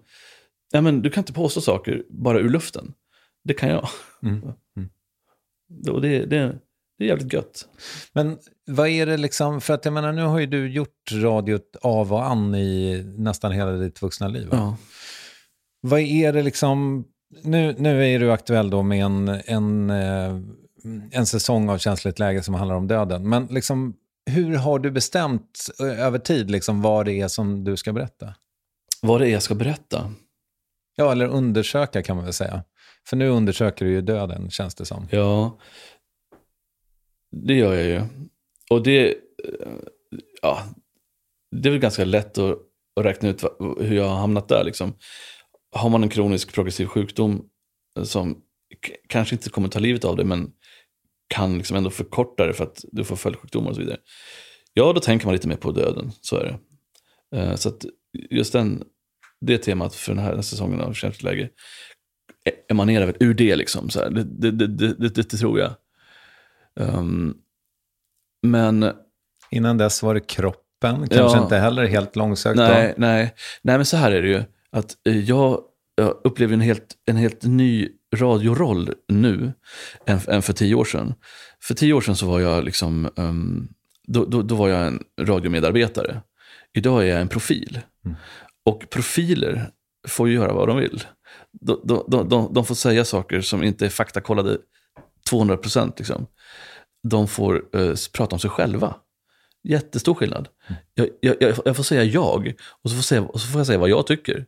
ja, 0.72 0.80
men 0.80 1.02
du 1.02 1.10
kan 1.10 1.22
inte 1.22 1.32
påstå 1.32 1.60
saker 1.60 2.02
bara 2.10 2.38
ur 2.38 2.48
luften. 2.48 2.94
Det 3.44 3.54
kan 3.54 3.68
jag. 3.68 3.88
Och 5.90 6.00
det, 6.00 6.24
det, 6.26 6.58
det 6.98 7.04
är 7.04 7.08
jävligt 7.08 7.32
gött. 7.32 7.68
Men 8.12 8.38
vad 8.66 8.88
är 8.88 9.06
det 9.06 9.16
liksom, 9.16 9.60
för 9.60 9.74
att 9.74 9.84
jag 9.84 9.94
menar 9.94 10.12
nu 10.12 10.22
har 10.22 10.38
ju 10.38 10.46
du 10.46 10.70
gjort 10.70 11.12
radiot 11.12 11.76
av 11.82 12.12
och 12.12 12.26
an 12.26 12.54
i 12.54 13.02
nästan 13.16 13.52
hela 13.52 13.72
ditt 13.72 14.02
vuxna 14.02 14.28
liv. 14.28 14.48
va? 14.48 14.56
Ja. 14.56 14.76
Vad 15.80 16.00
är 16.00 16.32
det 16.32 16.42
liksom, 16.42 17.04
nu, 17.42 17.74
nu 17.78 18.14
är 18.14 18.20
du 18.20 18.32
aktuell 18.32 18.70
då 18.70 18.82
med 18.82 19.04
en, 19.04 19.28
en, 19.28 19.90
eh, 19.90 20.36
en 21.10 21.26
säsong 21.26 21.68
av 21.68 21.78
känsligt 21.78 22.18
läge 22.18 22.42
som 22.42 22.54
handlar 22.54 22.76
om 22.76 22.88
döden. 22.88 23.28
Men 23.28 23.46
liksom, 23.46 23.94
hur 24.30 24.56
har 24.56 24.78
du 24.78 24.90
bestämt 24.90 25.70
eh, 25.80 26.06
över 26.06 26.18
tid 26.18 26.50
liksom 26.50 26.82
vad 26.82 27.06
det 27.06 27.20
är 27.20 27.28
som 27.28 27.64
du 27.64 27.76
ska 27.76 27.92
berätta? 27.92 28.34
Vad 29.02 29.20
det 29.20 29.28
är 29.28 29.32
jag 29.32 29.42
ska 29.42 29.54
berätta. 29.54 30.12
Ja, 30.96 31.12
eller 31.12 31.26
undersöka 31.26 32.02
kan 32.02 32.16
man 32.16 32.24
väl 32.24 32.34
säga. 32.34 32.64
För 33.08 33.16
nu 33.16 33.28
undersöker 33.28 33.84
du 33.84 33.90
ju 33.90 34.00
döden, 34.00 34.50
känns 34.50 34.74
det 34.74 34.84
som. 34.84 35.08
Ja, 35.10 35.58
det 37.30 37.54
gör 37.54 37.74
jag 37.74 37.86
ju. 37.86 38.02
Och 38.70 38.82
det, 38.82 39.08
eh, 39.08 39.72
ja, 40.42 40.62
det 41.56 41.68
är 41.68 41.70
väl 41.70 41.80
ganska 41.80 42.04
lätt 42.04 42.38
att, 42.38 42.58
att 43.00 43.04
räkna 43.04 43.28
ut 43.28 43.44
hur 43.80 43.96
jag 43.96 44.08
har 44.08 44.16
hamnat 44.16 44.48
där. 44.48 44.64
Liksom. 44.64 44.94
Har 45.72 45.90
man 45.90 46.02
en 46.02 46.08
kronisk 46.08 46.54
progressiv 46.54 46.86
sjukdom 46.86 47.48
eh, 47.98 48.04
som 48.04 48.42
kanske 49.08 49.34
inte 49.34 49.50
kommer 49.50 49.68
ta 49.68 49.78
livet 49.78 50.04
av 50.04 50.16
dig, 50.16 50.24
men 50.24 50.50
kan 51.34 51.58
liksom 51.58 51.76
ändå 51.76 51.90
förkorta 51.90 52.46
det 52.46 52.54
för 52.54 52.64
att 52.64 52.84
du 52.92 53.04
får 53.04 53.16
följdsjukdomar 53.16 53.70
och 53.70 53.76
så 53.76 53.82
vidare. 53.82 53.98
Ja, 54.74 54.92
då 54.92 55.00
tänker 55.00 55.26
man 55.26 55.34
lite 55.34 55.48
mer 55.48 55.56
på 55.56 55.72
döden, 55.72 56.12
så 56.20 56.36
är 56.36 56.44
det. 56.44 56.58
Eh, 57.38 57.54
så 57.54 57.68
att 57.68 57.84
just 58.30 58.52
den, 58.52 58.84
det 59.40 59.58
temat 59.58 59.94
för 59.94 60.14
den 60.14 60.24
här 60.24 60.42
säsongen 60.42 60.80
av 60.80 60.92
Känsligt 60.92 61.22
läge 61.22 61.50
emanerar 62.68 63.06
väl 63.06 63.16
ur 63.20 63.34
det. 63.34 63.56
Liksom, 63.56 63.90
så 63.90 64.00
här. 64.00 64.10
Det, 64.10 64.24
det, 64.24 64.50
det, 64.50 64.66
det, 64.66 64.94
det, 64.94 65.08
det 65.08 65.24
tror 65.24 65.58
jag. 65.58 65.74
Ehm, 66.78 67.34
men 68.46 68.92
Innan 69.50 69.78
dess 69.78 70.02
var 70.02 70.14
det 70.14 70.20
kroppen, 70.20 71.08
kanske 71.08 71.16
Ja. 71.38 71.42
inte 71.42 71.56
heller 71.56 71.86
helt 71.86 72.16
långsökt. 72.16 72.56
då. 72.56 72.62
nej, 72.62 72.94
nej, 72.96 73.34
nej, 73.62 73.76
men 73.76 73.86
så 73.86 73.96
här 73.96 74.12
är 74.12 74.22
det 74.22 74.28
ju. 74.28 74.42
Att 74.70 74.96
eh, 75.06 75.18
jag, 75.18 75.60
jag 75.94 76.20
upplever 76.24 76.54
en 76.54 76.60
helt, 76.60 76.94
en 77.06 77.16
helt 77.16 77.42
ny 77.42 77.88
radioroll 78.16 78.94
nu 79.08 79.52
än, 80.06 80.20
än 80.28 80.42
för 80.42 80.52
tio 80.52 80.74
år 80.74 80.84
sedan. 80.84 81.14
För 81.62 81.74
tio 81.74 81.92
år 81.92 82.00
sedan 82.00 82.16
så 82.16 82.26
var 82.26 82.40
jag 82.40 82.64
liksom, 82.64 83.10
ehm, 83.16 83.68
då, 84.06 84.24
då, 84.24 84.42
då 84.42 84.54
var 84.54 84.68
jag 84.68 84.86
en 84.86 85.02
radiomedarbetare. 85.20 86.20
Idag 86.74 87.02
är 87.02 87.06
jag 87.06 87.20
en 87.20 87.28
profil. 87.28 87.80
Och 88.64 88.90
profiler 88.90 89.70
får 90.08 90.28
ju 90.28 90.34
göra 90.34 90.52
vad 90.52 90.68
de 90.68 90.76
vill. 90.76 91.02
De, 91.60 91.80
de, 91.84 92.04
de, 92.08 92.28
de, 92.28 92.54
de 92.54 92.64
får 92.64 92.74
säga 92.74 93.04
saker 93.04 93.40
som 93.40 93.62
inte 93.62 93.86
är 93.86 93.90
faktakollade 93.90 94.58
200 95.28 95.56
procent. 95.56 95.98
Liksom. 95.98 96.26
De 97.08 97.28
får 97.28 97.76
eh, 97.76 97.94
prata 98.12 98.36
om 98.36 98.40
sig 98.40 98.50
själva. 98.50 98.94
Jättestor 99.62 100.14
skillnad. 100.14 100.48
Jag, 100.94 101.08
jag, 101.20 101.36
jag, 101.64 101.76
får 101.76 101.82
säga 101.82 102.04
jag 102.04 102.54
och 102.82 102.90
så 102.90 102.96
får, 102.96 103.02
säga, 103.02 103.22
och 103.22 103.40
så 103.40 103.48
får 103.48 103.60
jag 103.60 103.66
säga 103.66 103.78
vad 103.78 103.88
jag 103.88 104.06
tycker. 104.06 104.46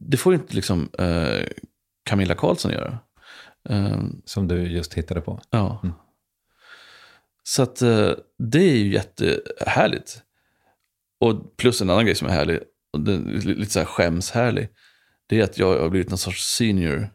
Det 0.00 0.16
får 0.16 0.34
inte 0.34 0.54
liksom 0.54 0.90
eh, 0.98 1.46
Camilla 2.04 2.34
Karlsson 2.34 2.72
göra. 2.72 2.98
Eh, 3.68 4.02
Som 4.24 4.48
du 4.48 4.68
just 4.68 4.94
hittade 4.94 5.20
på. 5.20 5.40
Ja. 5.50 5.82
Så 7.42 7.62
att 7.62 7.82
eh, 7.82 8.10
det 8.38 8.58
är 8.58 8.76
ju 8.76 8.92
jättehärligt. 8.92 10.22
Och 11.20 11.56
plus 11.56 11.80
en 11.80 11.90
annan 11.90 12.04
grej 12.04 12.14
som 12.14 12.28
är 12.28 12.32
härlig, 12.32 12.60
och 12.92 13.08
är 13.08 13.54
lite 13.54 13.72
så 13.72 13.78
här 13.78 13.86
skämshärlig, 13.86 14.68
det 15.26 15.40
är 15.40 15.44
att 15.44 15.58
jag 15.58 15.80
har 15.80 15.88
blivit 15.88 16.08
någon 16.08 16.18
sorts 16.18 16.56
senior 16.56 17.10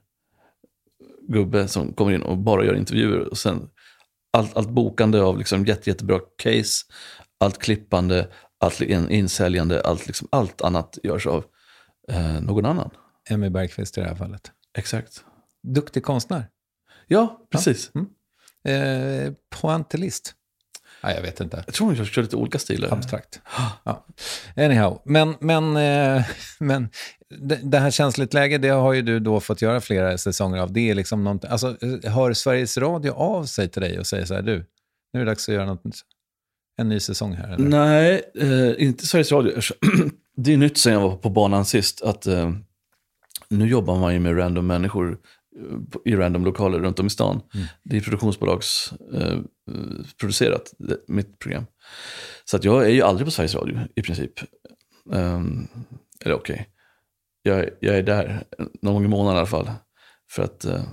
gubbe 1.32 1.68
som 1.68 1.94
kommer 1.94 2.12
in 2.12 2.22
och 2.22 2.38
bara 2.38 2.66
gör 2.66 2.76
intervjuer. 2.76 3.20
Och 3.30 3.38
sen 3.38 3.70
allt, 4.38 4.58
allt 4.58 4.70
bokande 4.70 5.22
av 5.22 5.38
liksom 5.38 5.66
jätte, 5.66 5.90
jättebra 5.90 6.20
case, 6.44 6.86
allt 7.40 7.58
klippande, 7.58 8.28
allt 8.60 8.82
in- 8.82 9.10
insäljande, 9.10 9.82
allt, 9.82 10.08
liksom, 10.08 10.28
allt 10.32 10.62
annat 10.62 10.98
görs 11.04 11.28
av 11.28 11.44
eh, 12.08 12.42
någon 12.42 12.66
annan. 12.66 12.90
Emmy 13.30 13.50
Bergqvist 13.50 13.98
i 13.98 14.02
det 14.02 14.08
här 14.08 14.16
fallet. 14.16 14.52
Exakt. 14.78 15.24
Duktig 15.64 16.04
konstnär. 16.04 16.48
Ja, 17.08 17.48
precis. 17.50 17.92
Eh, 18.64 19.34
pointillist. 19.62 20.34
Nej, 21.04 21.16
jag 21.16 21.22
vet 21.22 21.40
inte. 21.40 21.64
Jag 21.66 21.76
tror 21.76 21.88
hon 21.88 22.06
kör, 22.06 22.22
lite 22.22 22.36
olika 22.36 22.60
stilar. 22.60 22.94
Abstrakt. 22.94 23.42
Ja. 23.84 24.06
Anyhow, 24.56 25.02
men, 25.06 25.36
men, 25.40 25.78
eh, 25.78 26.26
men 26.60 26.90
det, 27.40 27.60
det 27.64 27.80
här 27.80 27.92
känsligt 27.92 28.34
läge, 28.34 28.58
det 28.58 28.70
har 28.70 28.94
ju 28.94 29.02
du 29.02 29.20
då 29.20 29.40
fått 29.40 29.62
göra 29.62 29.82
flera 29.82 30.18
säsonger 30.18 30.58
av. 30.58 30.74
Det 30.74 30.90
är 30.90 30.96
liksom 30.96 31.40
alltså, 31.50 31.78
eh, 31.82 32.12
hör 32.12 32.34
Sveriges 32.34 32.78
Radio 32.78 33.12
av 33.12 33.46
sig 33.46 33.70
till 33.70 33.82
dig 33.82 34.00
och 34.00 34.08
säger 34.08 34.26
så 34.26 34.34
här, 34.34 34.42
du, 34.42 34.66
nu 35.14 35.22
är 35.22 35.26
det 35.26 35.32
dags 35.32 35.50
att 35.50 35.56
göra 35.56 35.66
något, 35.66 35.82
en 36.78 36.90
ny 36.90 37.00
säsong 37.00 37.34
här? 37.34 37.54
Eller? 37.54 37.70
Nej, 37.70 38.22
eh, 38.36 38.84
inte 38.84 39.06
Sveriges 39.06 39.32
Radio. 39.32 39.62
Det 40.38 40.54
är 40.54 40.58
nytt 40.58 40.78
sen 40.78 40.94
jag 40.94 41.02
var 41.02 41.16
på 41.16 41.30
banan 41.30 41.66
sist. 41.66 42.02
Att 42.02 42.28
eh, 42.28 42.52
nu 43.50 43.68
jobbar 43.68 44.00
man 44.00 44.14
ju 44.14 44.20
med 44.20 44.38
random 44.38 44.68
människor 44.68 45.18
i 46.06 46.16
random 46.16 46.46
lokaler 46.46 46.80
runt 46.80 47.00
om 47.00 47.08
i 47.08 47.10
stan. 47.10 47.42
Det 47.84 47.98
är 47.98 48.02
produktionsbolagsproducerat, 48.02 50.74
eh, 50.90 50.96
mitt 51.08 51.40
program. 51.40 51.66
Så 52.46 52.58
att 52.58 52.64
jag 52.64 52.86
är 52.86 52.90
ju 52.90 53.02
aldrig 53.02 53.28
på 53.28 53.32
Sveriges 53.32 53.56
Radio 53.56 53.80
i 53.96 54.02
princip. 54.02 54.34
Um, 55.06 55.68
eller 56.26 56.36
okej, 56.36 56.70
jag, 57.44 57.70
jag 57.80 57.98
är 57.98 58.04
där 58.04 58.44
någon 58.82 58.94
gång 58.94 59.06
i 59.06 59.08
månaden 59.08 59.36
i 59.36 59.40
alla 59.40 59.48
fall. 59.48 59.70
För 60.32 60.44
att 60.44 60.66
eh, 60.66 60.84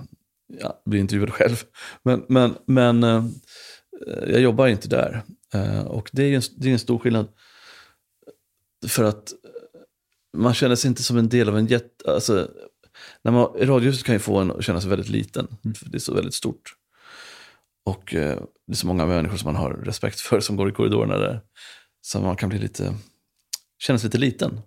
ja, 0.59 0.81
bli 0.85 0.99
intervjuad 0.99 1.33
själv. 1.33 1.55
Men, 2.03 2.25
men, 2.29 2.57
men 2.65 3.03
eh, 3.03 3.25
jag 4.27 4.41
jobbar 4.41 4.67
inte 4.67 4.87
där. 4.87 5.23
Eh, 5.53 5.81
och 5.81 6.09
det 6.13 6.23
är, 6.23 6.35
en, 6.35 6.41
det 6.57 6.69
är 6.69 6.73
en 6.73 6.79
stor 6.79 6.99
skillnad. 6.99 7.27
För 8.87 9.03
att 9.03 9.33
man 10.37 10.53
känner 10.53 10.75
sig 10.75 10.87
inte 10.87 11.03
som 11.03 11.17
en 11.17 11.29
del 11.29 11.49
av 11.49 11.57
en 11.57 11.67
jätte... 11.67 12.13
Alltså, 12.13 12.49
när 13.23 13.31
man, 13.31 13.47
radiohuset 13.59 14.05
kan 14.05 14.15
ju 14.15 14.19
få 14.19 14.37
en 14.37 14.51
att 14.51 14.63
känna 14.63 14.81
sig 14.81 14.89
väldigt 14.89 15.09
liten. 15.09 15.47
För 15.75 15.89
det 15.89 15.97
är 15.97 15.99
så 15.99 16.13
väldigt 16.13 16.33
stort. 16.33 16.75
Och 17.85 18.15
eh, 18.15 18.37
det 18.67 18.73
är 18.73 18.75
så 18.75 18.87
många 18.87 19.05
människor 19.05 19.37
som 19.37 19.53
man 19.53 19.61
har 19.61 19.73
respekt 19.73 20.19
för 20.19 20.39
som 20.39 20.55
går 20.55 20.69
i 20.69 20.71
korridorerna 20.71 21.17
där. 21.17 21.41
Så 22.01 22.21
man 22.21 22.35
kan 22.35 22.49
bli 22.49 22.59
lite, 22.59 22.95
känna 23.79 23.99
sig 23.99 24.07
lite 24.07 24.17
liten. 24.17 24.61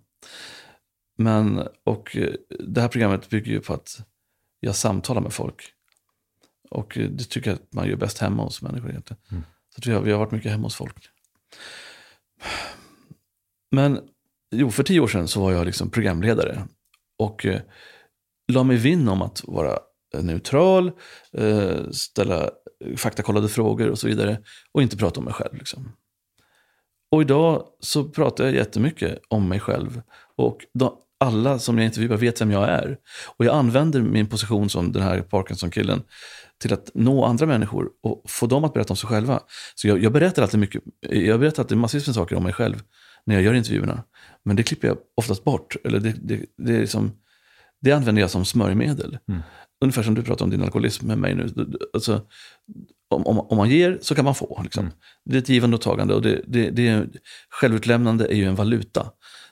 Men, 1.18 1.68
och 1.84 2.16
eh, 2.16 2.34
det 2.48 2.80
här 2.80 2.88
programmet 2.88 3.28
bygger 3.28 3.52
ju 3.52 3.60
på 3.60 3.74
att 3.74 4.00
jag 4.60 4.76
samtalar 4.76 5.20
med 5.20 5.32
folk. 5.32 5.72
Och 6.70 6.98
eh, 6.98 7.08
det 7.08 7.24
tycker 7.24 7.50
jag 7.50 7.54
att 7.54 7.72
man 7.72 7.88
gör 7.88 7.96
bäst 7.96 8.18
hemma 8.18 8.42
hos 8.42 8.62
människor 8.62 8.90
egentligen. 8.90 9.22
Så 9.74 9.78
att 9.78 9.86
vi, 9.86 9.92
har, 9.92 10.00
vi 10.00 10.12
har 10.12 10.18
varit 10.18 10.32
mycket 10.32 10.50
hemma 10.50 10.66
hos 10.66 10.76
folk. 10.76 10.96
Men 13.70 14.00
jo, 14.50 14.70
för 14.70 14.82
tio 14.82 15.00
år 15.00 15.08
sedan 15.08 15.28
så 15.28 15.40
var 15.40 15.52
jag 15.52 15.66
liksom 15.66 15.90
programledare. 15.90 16.68
Och 17.18 17.46
eh, 17.46 17.60
la 18.52 18.62
mig 18.62 18.76
vinn 18.76 19.08
om 19.08 19.22
att 19.22 19.42
vara 19.44 19.78
eh, 20.14 20.22
neutral, 20.22 20.92
eh, 21.38 21.90
ställa 21.90 22.50
faktakollade 22.96 23.48
frågor 23.48 23.90
och 23.90 23.98
så 23.98 24.06
vidare. 24.06 24.38
Och 24.72 24.82
inte 24.82 24.96
prata 24.96 25.20
om 25.20 25.24
mig 25.24 25.34
själv. 25.34 25.54
Liksom. 25.54 25.92
Och 27.10 27.22
idag 27.22 27.64
så 27.80 28.04
pratar 28.04 28.44
jag 28.44 28.54
jättemycket 28.54 29.18
om 29.28 29.48
mig 29.48 29.60
själv. 29.60 30.02
Och 30.36 30.58
de, 30.74 30.96
alla 31.20 31.58
som 31.58 31.78
jag 31.78 31.84
intervjuar 31.84 32.16
vet 32.16 32.40
vem 32.40 32.50
jag 32.50 32.68
är. 32.68 32.98
Och 33.36 33.44
jag 33.44 33.54
använder 33.54 34.00
min 34.00 34.26
position 34.26 34.68
som 34.70 34.92
den 34.92 35.02
här 35.02 35.22
Parkinson-killen 35.22 36.02
till 36.60 36.72
att 36.72 36.90
nå 36.94 37.24
andra 37.24 37.46
människor 37.46 37.88
och 38.02 38.24
få 38.30 38.46
dem 38.46 38.64
att 38.64 38.74
berätta 38.74 38.92
om 38.92 38.96
sig 38.96 39.08
själva. 39.08 39.40
Så 39.74 39.88
jag, 39.88 40.02
jag 40.02 40.12
berättar 40.12 40.42
alltid 40.42 40.60
mycket, 40.60 40.82
jag 41.10 41.40
berättar 41.40 41.62
alltid 41.62 41.78
massvis 41.78 42.06
med 42.06 42.14
saker 42.14 42.36
om 42.36 42.42
mig 42.42 42.52
själv 42.52 42.82
när 43.24 43.34
jag 43.34 43.44
gör 43.44 43.54
intervjuerna. 43.54 44.04
Men 44.44 44.56
det 44.56 44.62
klipper 44.62 44.88
jag 44.88 44.96
oftast 45.16 45.44
bort. 45.44 45.76
Eller 45.84 46.00
det, 46.00 46.14
det, 46.22 46.40
det, 46.58 46.76
är 46.76 46.80
liksom, 46.80 47.12
det 47.82 47.92
använder 47.92 48.22
jag 48.22 48.30
som 48.30 48.44
smörjmedel. 48.44 49.18
Mm. 49.28 49.42
Ungefär 49.80 50.02
som 50.02 50.14
du 50.14 50.22
pratar 50.22 50.44
om 50.44 50.50
din 50.50 50.62
alkoholism 50.62 51.06
med 51.06 51.18
mig 51.18 51.34
nu. 51.34 51.48
Alltså, 51.94 52.26
om, 53.10 53.26
om, 53.26 53.40
om 53.40 53.56
man 53.56 53.70
ger 53.70 53.98
så 54.00 54.14
kan 54.14 54.24
man 54.24 54.34
få. 54.34 54.60
Liksom. 54.64 54.84
Mm. 54.84 54.96
Det 55.24 55.36
är 55.36 55.38
ett 55.38 55.48
givande 55.48 55.76
och 55.76 55.80
tagande. 55.80 56.14
Och 56.14 56.22
det, 56.22 56.42
det, 56.46 56.70
det 56.70 56.88
är, 56.88 57.08
självutlämnande 57.50 58.26
är 58.26 58.36
ju 58.36 58.44
en 58.44 58.54
valuta 58.54 59.10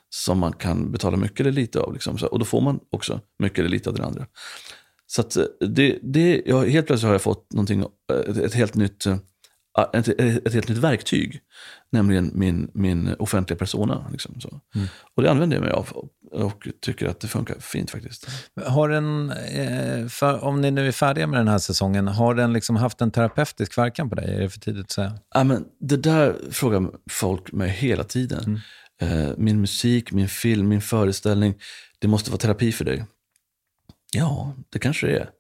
som 0.08 0.38
man 0.38 0.52
kan 0.52 0.92
betala 0.92 1.16
mycket 1.16 1.40
eller 1.40 1.52
lite 1.52 1.80
av. 1.80 1.92
Liksom. 1.92 2.18
Så, 2.18 2.26
och 2.26 2.38
då 2.38 2.44
får 2.44 2.60
man 2.60 2.80
också 2.90 3.20
mycket 3.38 3.58
eller 3.58 3.68
lite 3.68 3.90
av 3.90 3.96
den 3.96 4.04
andra. 4.04 4.26
Så 5.06 5.20
att 5.20 5.36
det, 5.60 5.98
det, 6.02 6.42
jag, 6.46 6.66
helt 6.66 6.86
plötsligt 6.86 7.06
har 7.06 7.14
jag 7.14 7.22
fått 7.22 7.52
någonting, 7.52 7.84
ett, 8.28 8.36
ett 8.36 8.54
helt 8.54 8.74
nytt 8.74 9.06
eh, 9.06 9.16
ett, 9.92 10.08
ett 10.08 10.54
helt 10.54 10.68
nytt 10.68 10.78
verktyg. 10.78 11.40
Nämligen 11.92 12.30
min, 12.34 12.70
min 12.74 13.14
offentliga 13.18 13.58
persona. 13.58 14.06
Liksom, 14.12 14.40
så. 14.40 14.60
Mm. 14.74 14.86
Och 15.14 15.22
det 15.22 15.30
använder 15.30 15.56
jag 15.56 15.64
mig 15.64 15.72
av 15.72 16.08
och 16.30 16.68
tycker 16.80 17.08
att 17.08 17.20
det 17.20 17.28
funkar 17.28 17.60
fint 17.60 17.90
faktiskt. 17.90 18.26
Har 18.66 18.88
den, 18.88 19.30
eh, 19.30 20.08
för, 20.08 20.44
om 20.44 20.60
ni 20.60 20.70
nu 20.70 20.88
är 20.88 20.92
färdiga 20.92 21.26
med 21.26 21.40
den 21.40 21.48
här 21.48 21.58
säsongen, 21.58 22.08
har 22.08 22.34
den 22.34 22.52
liksom 22.52 22.76
haft 22.76 23.00
en 23.00 23.10
terapeutisk 23.10 23.78
verkan 23.78 24.08
på 24.08 24.14
dig? 24.14 24.34
Är 24.34 24.40
det 24.40 24.50
för 24.50 24.60
tidigt 24.60 24.84
att 24.84 24.90
säga? 24.90 25.18
Ja, 25.34 25.44
men 25.44 25.64
det 25.80 25.96
där 25.96 26.36
frågar 26.50 26.90
folk 27.10 27.52
mig 27.52 27.68
hela 27.70 28.04
tiden. 28.04 28.60
Mm. 29.00 29.28
Eh, 29.28 29.34
min 29.36 29.60
musik, 29.60 30.12
min 30.12 30.28
film, 30.28 30.68
min 30.68 30.80
föreställning, 30.80 31.54
det 31.98 32.08
måste 32.08 32.30
vara 32.30 32.38
terapi 32.38 32.72
för 32.72 32.84
dig. 32.84 33.04
Ja, 34.12 34.54
det 34.70 34.78
kanske 34.78 35.06
det 35.06 35.18
är. 35.18 35.30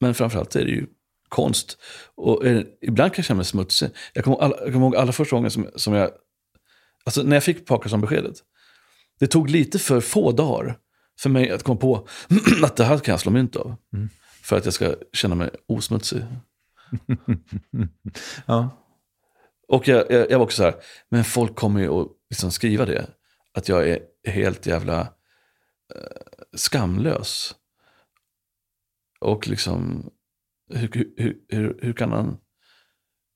Men 0.00 0.14
framförallt 0.14 0.56
är 0.56 0.64
det 0.64 0.70
ju 0.70 0.86
konst. 1.28 1.78
Och 2.14 2.46
eh, 2.46 2.62
ibland 2.80 3.12
kan 3.12 3.18
jag 3.18 3.24
känna 3.24 3.36
mig 3.36 3.44
smutsig. 3.44 3.90
Jag 4.12 4.24
kommer, 4.24 4.38
alla, 4.38 4.56
jag 4.56 4.72
kommer 4.72 4.86
ihåg 4.86 4.96
alla 4.96 5.12
första 5.12 5.36
gången 5.36 5.50
som, 5.50 5.70
som 5.76 5.94
jag... 5.94 6.10
Alltså 7.04 7.22
när 7.22 7.36
jag 7.36 7.44
fick 7.44 7.66
Parkinson-beskedet. 7.66 8.36
Det 9.18 9.26
tog 9.26 9.50
lite 9.50 9.78
för 9.78 10.00
få 10.00 10.32
dagar 10.32 10.78
för 11.20 11.30
mig 11.30 11.50
att 11.50 11.62
komma 11.62 11.80
på 11.80 12.08
att 12.62 12.76
det 12.76 12.84
här 12.84 12.98
kan 12.98 13.12
jag 13.12 13.20
slå 13.20 13.32
mynt 13.32 13.56
av. 13.56 13.76
Mm. 13.92 14.08
För 14.42 14.56
att 14.56 14.64
jag 14.64 14.74
ska 14.74 14.94
känna 15.12 15.34
mig 15.34 15.50
osmutsig. 15.66 16.24
ja. 18.46 18.84
Och 19.68 19.88
jag, 19.88 20.10
jag, 20.10 20.30
jag 20.30 20.38
var 20.38 20.44
också 20.44 20.56
så 20.56 20.62
här, 20.62 20.74
men 21.08 21.24
folk 21.24 21.56
kommer 21.56 21.80
ju 21.80 21.88
att 21.88 22.08
liksom 22.30 22.50
skriva 22.50 22.84
det. 22.84 23.06
Att 23.54 23.68
jag 23.68 23.88
är 23.88 24.00
helt 24.28 24.66
jävla 24.66 25.00
eh, 25.00 26.56
skamlös. 26.56 27.54
Och 29.20 29.48
liksom, 29.48 30.10
hur, 30.70 31.12
hur, 31.16 31.36
hur, 31.48 31.78
hur 31.82 31.92
kan 31.92 32.12
han 32.12 32.36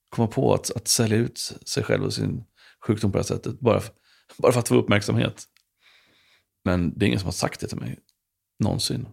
komma 0.09 0.29
på 0.29 0.55
att, 0.55 0.71
att 0.77 0.89
sälja 0.89 1.17
ut 1.17 1.39
sig 1.67 1.85
själv 1.85 2.05
och 2.05 2.15
sin 2.15 2.45
sjukdom 2.87 3.13
på 3.13 3.19
det 3.19 3.23
här 3.23 3.37
sättet? 3.37 3.61
Bara, 3.61 3.81
för, 3.81 3.95
bara 4.37 4.53
för 4.53 4.61
att 4.61 4.69
få 4.69 4.75
uppmärksamhet. 4.75 5.45
Men 6.65 6.99
det 6.99 7.05
är 7.05 7.07
ingen 7.07 7.21
som 7.21 7.27
har 7.27 7.33
sagt 7.33 7.61
det 7.61 7.67
till 7.67 7.81
mig 7.81 7.99
någonsin. 8.59 9.09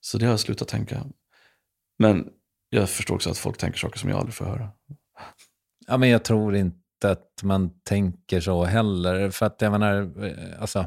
Så 0.00 0.18
det 0.18 0.24
har 0.24 0.32
jag 0.32 0.40
slutat 0.40 0.68
tänka. 0.68 1.06
Men 1.98 2.28
jag 2.70 2.90
förstår 2.90 3.14
också 3.14 3.30
att 3.30 3.38
folk 3.38 3.58
tänker 3.58 3.78
saker 3.78 3.98
som 3.98 4.10
jag 4.10 4.18
aldrig 4.18 4.34
får 4.34 4.44
höra. 4.44 4.70
Ja, 5.86 5.96
men 5.96 6.08
jag 6.08 6.24
tror 6.24 6.56
inte 6.56 6.78
att 7.04 7.42
man 7.42 7.70
tänker 7.82 8.40
så 8.40 8.64
heller. 8.64 9.30
För 9.30 9.46
att 9.46 9.60
jag 9.60 9.72
menar, 9.72 10.24
eh, 10.24 10.60
alltså, 10.60 10.86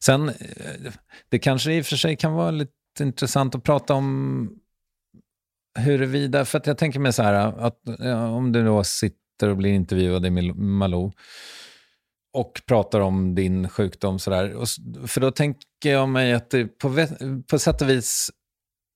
sen, 0.00 0.28
eh, 0.28 0.92
det 1.28 1.38
kanske 1.38 1.72
i 1.72 1.80
och 1.82 1.86
för 1.86 1.96
sig 1.96 2.16
kan 2.16 2.32
vara 2.32 2.50
lite 2.50 2.72
intressant 3.00 3.54
att 3.54 3.64
prata 3.64 3.94
om 3.94 4.50
huruvida, 5.78 6.44
för 6.44 6.58
att 6.58 6.66
jag 6.66 6.78
tänker 6.78 7.00
mig 7.00 7.12
så 7.12 7.22
här, 7.22 7.34
att 7.34 7.80
ja, 7.98 8.28
om 8.28 8.52
du 8.52 8.64
då 8.64 8.84
sitter 8.84 9.48
och 9.48 9.56
blir 9.56 9.70
intervjuad 9.70 10.26
i 10.26 10.30
Malou 10.52 11.12
och 12.32 12.60
pratar 12.66 13.00
om 13.00 13.34
din 13.34 13.68
sjukdom 13.68 14.18
sådär, 14.18 14.54
och 14.54 14.68
för 15.06 15.20
då 15.20 15.30
tänker 15.30 15.90
jag 15.92 16.08
mig 16.08 16.32
att 16.32 16.50
det 16.50 16.64
på, 16.78 17.06
på 17.50 17.58
sätt 17.58 17.82
och 17.82 17.88
vis, 17.88 18.30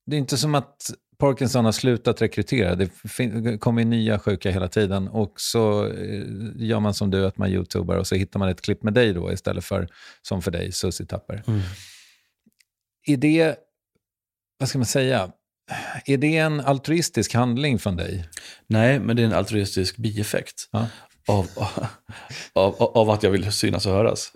det 0.06 0.16
är 0.16 0.18
inte 0.18 0.36
som 0.36 0.54
att 0.54 0.90
Parkinson 1.22 1.64
har 1.64 1.72
slutat 1.72 2.22
rekrytera. 2.22 2.74
Det 2.74 2.88
kommer 3.58 3.84
nya 3.84 4.18
sjuka 4.18 4.50
hela 4.50 4.68
tiden. 4.68 5.08
Och 5.08 5.32
så 5.36 5.86
eh, 5.86 6.22
gör 6.56 6.80
man 6.80 6.94
som 6.94 7.10
du, 7.10 7.26
att 7.26 7.38
man 7.38 7.50
youtubar 7.50 7.96
och 7.96 8.06
så 8.06 8.14
hittar 8.14 8.38
man 8.38 8.48
ett 8.48 8.60
klipp 8.60 8.82
med 8.82 8.94
dig 8.94 9.12
då 9.12 9.32
istället 9.32 9.64
för 9.64 9.88
som 10.22 10.42
för 10.42 10.50
dig, 10.50 10.72
Susie 10.72 11.06
Tapper. 11.06 11.42
Är 13.06 13.16
det, 13.16 13.56
vad 14.58 14.68
ska 14.68 14.78
man 14.78 14.86
säga, 14.86 15.32
är 16.06 16.16
det 16.16 16.36
en 16.36 16.60
altruistisk 16.60 17.34
handling 17.34 17.78
från 17.78 17.96
dig? 17.96 18.28
Nej, 18.66 19.00
men 19.00 19.16
det 19.16 19.22
är 19.22 19.26
en 19.26 19.32
altruistisk 19.32 19.96
bieffekt. 19.96 20.68
Ja. 20.70 20.86
Av, 21.28 21.48
av, 22.52 22.74
av, 22.82 23.10
att 23.10 23.22
jag 23.22 23.30
vill 23.30 23.52
synas 23.52 23.86
och 23.86 23.92
höras. 23.92 24.32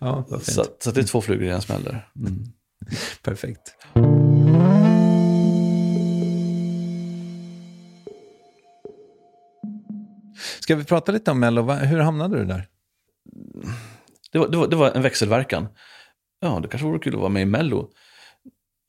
Ja, 0.00 0.24
fint. 0.28 0.44
Så, 0.44 0.64
så 0.78 0.90
det 0.90 1.00
är 1.00 1.04
två 1.04 1.20
flugor 1.20 1.44
i 1.44 1.50
en 1.50 1.62
smäll 1.62 1.84
där. 1.84 2.08
Mm. 2.16 2.44
Perfekt. 3.22 3.74
Ska 10.60 10.76
vi 10.76 10.84
prata 10.84 11.12
lite 11.12 11.30
om 11.30 11.40
Mello? 11.40 11.72
Hur 11.72 11.98
hamnade 11.98 12.38
du 12.38 12.44
där? 12.44 12.68
Det, 14.32 14.38
var, 14.38 14.48
det, 14.48 14.56
var, 14.56 14.66
det 14.68 14.76
var 14.76 14.90
en 14.90 15.02
växelverkan. 15.02 15.68
Ja, 16.40 16.60
det 16.62 16.68
kanske 16.68 16.86
vore 16.86 16.98
kul 16.98 17.14
att 17.14 17.20
vara 17.20 17.28
med 17.28 17.42
i 17.42 17.46
Mello. 17.46 17.90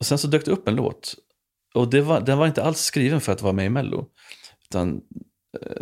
Och 0.00 0.06
sen 0.06 0.18
så 0.18 0.28
dök 0.28 0.44
det 0.44 0.50
upp 0.50 0.68
en 0.68 0.74
låt. 0.74 1.14
Och 1.74 1.90
det 1.90 2.00
var, 2.00 2.20
den 2.20 2.38
var 2.38 2.46
inte 2.46 2.64
alls 2.64 2.80
skriven 2.80 3.20
för 3.20 3.32
att 3.32 3.42
vara 3.42 3.52
med 3.52 3.66
i 3.66 3.70
Mello. 3.70 4.06
Utan 4.64 5.00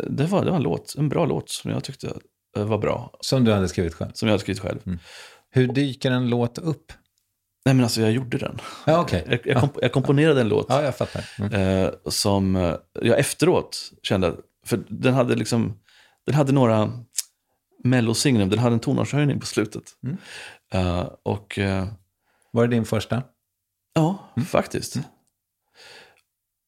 det 0.09 0.25
var, 0.25 0.45
det 0.45 0.49
var 0.51 0.57
en 0.57 0.63
låt, 0.63 0.95
en 0.97 1.09
bra 1.09 1.25
låt 1.25 1.49
som 1.49 1.71
jag 1.71 1.83
tyckte 1.83 2.13
eh, 2.57 2.63
var 2.65 2.77
bra. 2.77 3.17
Som 3.21 3.43
du 3.43 3.53
hade 3.53 3.67
skrivit 3.67 3.93
själv. 3.93 4.11
Som 4.13 4.27
jag 4.27 4.33
hade 4.33 4.41
skrivit 4.41 4.61
själv. 4.61 4.79
Hur 5.51 5.67
dyker 5.67 6.11
en 6.11 6.29
låt 6.29 6.57
upp? 6.57 6.91
Nej 7.65 7.75
men 7.75 7.83
alltså 7.83 8.01
jag 8.01 8.11
gjorde 8.11 8.37
den. 8.37 8.59
Ja, 8.85 9.01
okej. 9.01 9.23
Jag, 9.29 9.39
jag, 9.47 9.57
komp- 9.63 9.79
jag 9.81 9.91
komponerade 9.91 10.41
en 10.41 10.49
låt. 10.49 10.65
Ja, 10.69 10.83
jag 10.83 10.97
fattar. 10.97 11.29
Mm. 11.39 11.53
Eh, 11.83 11.91
som 12.05 12.55
eh, 12.55 12.75
jag 13.01 13.19
efteråt 13.19 13.91
kände, 14.03 14.35
för 14.65 14.83
den 14.87 15.13
hade 15.13 15.35
liksom, 15.35 15.79
den 16.25 16.35
hade 16.35 16.51
några 16.51 16.91
mellosignum, 17.83 18.49
den 18.49 18.59
hade 18.59 18.73
en 18.73 18.79
tonartshöjning 18.79 19.39
på 19.39 19.45
slutet. 19.45 19.83
Mm. 20.03 20.17
Eh, 20.73 21.09
och 21.23 21.59
eh, 21.59 21.87
Var 22.51 22.67
det 22.67 22.75
din 22.75 22.85
första? 22.85 23.23
ja, 23.93 24.17
faktiskt. 24.47 24.97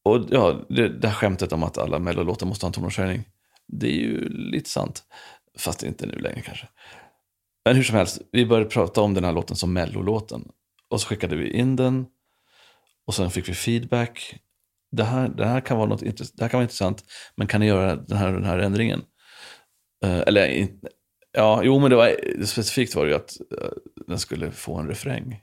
Och 0.08 0.28
ja, 0.30 0.66
det, 0.70 0.90
det 0.90 1.08
här 1.08 1.16
skämtet 1.16 1.54
om 1.54 1.64
att 1.64 1.78
alla 1.78 2.00
mellolåtar 2.00 2.46
måste 2.46 2.66
ha 2.66 2.68
en 2.68 2.74
tonartshöjning, 2.74 3.24
det 3.68 3.88
är 3.88 4.00
ju 4.00 4.30
lite 4.30 4.70
sant. 4.70 5.04
Fast 5.58 5.84
inte 5.84 6.06
nu 6.06 6.14
längre 6.14 6.42
kanske. 6.42 6.68
Men 7.66 7.76
hur 7.76 7.84
som 7.84 7.96
helst, 7.96 8.22
vi 8.32 8.46
började 8.46 8.70
prata 8.70 9.02
om 9.02 9.14
den 9.14 9.24
här 9.24 9.32
låten 9.32 9.56
som 9.56 9.74
mellolåten. 9.74 10.48
Och 10.90 11.02
så 11.02 11.08
skickade 11.08 11.36
vi 11.36 11.50
in 11.50 11.76
den. 11.76 12.06
Och 13.08 13.16
sen 13.16 13.32
fick 13.32 13.50
vi 13.50 13.54
feedback. 13.54 14.36
Det 14.92 15.04
här, 15.04 15.30
det 15.30 15.46
här, 15.46 15.62
kan, 15.62 15.78
vara 15.78 15.90
något, 15.90 16.00
det 16.00 16.42
här 16.42 16.50
kan 16.50 16.58
vara 16.58 16.64
intressant, 16.64 17.04
men 17.36 17.48
kan 17.48 17.60
ni 17.60 17.68
göra 17.68 17.96
den 17.96 18.18
här, 18.18 18.32
den 18.32 18.44
här 18.44 18.60
ändringen? 18.60 19.02
Uh, 20.06 20.20
eller, 20.20 20.48
in, 20.48 20.82
ja, 21.32 21.62
jo 21.64 21.80
men 21.80 21.90
det 21.90 21.96
var, 21.96 22.16
specifikt 22.46 22.96
var 22.96 23.06
det 23.06 23.10
ju 23.12 23.16
att 23.16 23.38
uh, 23.62 23.70
den 24.08 24.20
skulle 24.20 24.52
få 24.52 24.76
en 24.76 24.88
refräng. 24.88 25.42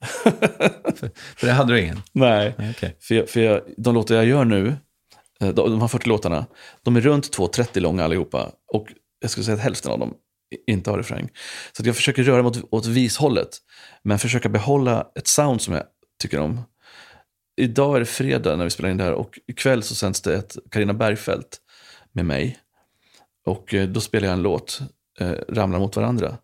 För 1.36 1.46
det 1.46 1.52
hade 1.52 1.72
du 1.72 1.80
ingen? 1.80 2.02
Nej, 2.12 2.54
okej. 2.58 2.96
för, 3.00 3.14
jag, 3.14 3.28
för 3.28 3.40
jag, 3.40 3.60
de 3.76 3.94
låtar 3.94 4.14
jag 4.14 4.26
gör 4.26 4.44
nu, 4.44 4.76
eh, 5.40 5.48
de, 5.48 5.70
de 5.70 5.80
här 5.80 5.88
40 5.88 6.08
låtarna, 6.08 6.46
de 6.82 6.96
är 6.96 7.00
runt 7.00 7.38
2.30 7.38 7.80
långa 7.80 8.04
allihopa. 8.04 8.52
Och 8.72 8.88
jag 9.20 9.30
skulle 9.30 9.44
säga 9.44 9.54
att 9.54 9.62
hälften 9.62 9.92
av 9.92 9.98
dem 9.98 10.14
inte 10.66 10.90
har 10.90 10.98
refräng. 10.98 11.28
Så 11.72 11.82
jag 11.86 11.96
försöker 11.96 12.22
röra 12.22 12.42
mig 12.42 12.48
åt, 12.48 12.68
åt 12.70 12.86
vishållet, 12.86 13.58
men 14.02 14.18
försöka 14.18 14.48
behålla 14.48 15.06
ett 15.14 15.26
sound 15.26 15.62
som 15.62 15.74
jag 15.74 15.84
tycker 16.22 16.40
om. 16.40 16.60
Idag 17.60 17.96
är 17.96 18.00
det 18.00 18.06
fredag 18.06 18.56
när 18.56 18.64
vi 18.64 18.70
spelar 18.70 18.90
in 18.90 18.96
det 18.96 19.04
här 19.04 19.12
och 19.12 19.38
ikväll 19.46 19.82
så 19.82 19.94
sänds 19.94 20.20
det 20.22 20.34
ett 20.34 20.56
Carina 20.70 20.94
Bergfeldt 20.94 21.58
med 22.12 22.24
mig. 22.24 22.58
Och 23.46 23.74
eh, 23.74 23.88
då 23.88 24.00
spelar 24.00 24.28
jag 24.28 24.32
en 24.32 24.42
låt, 24.42 24.80
eh, 25.20 25.32
Ramlar 25.48 25.78
mot 25.78 25.96
varandra, 25.96 26.38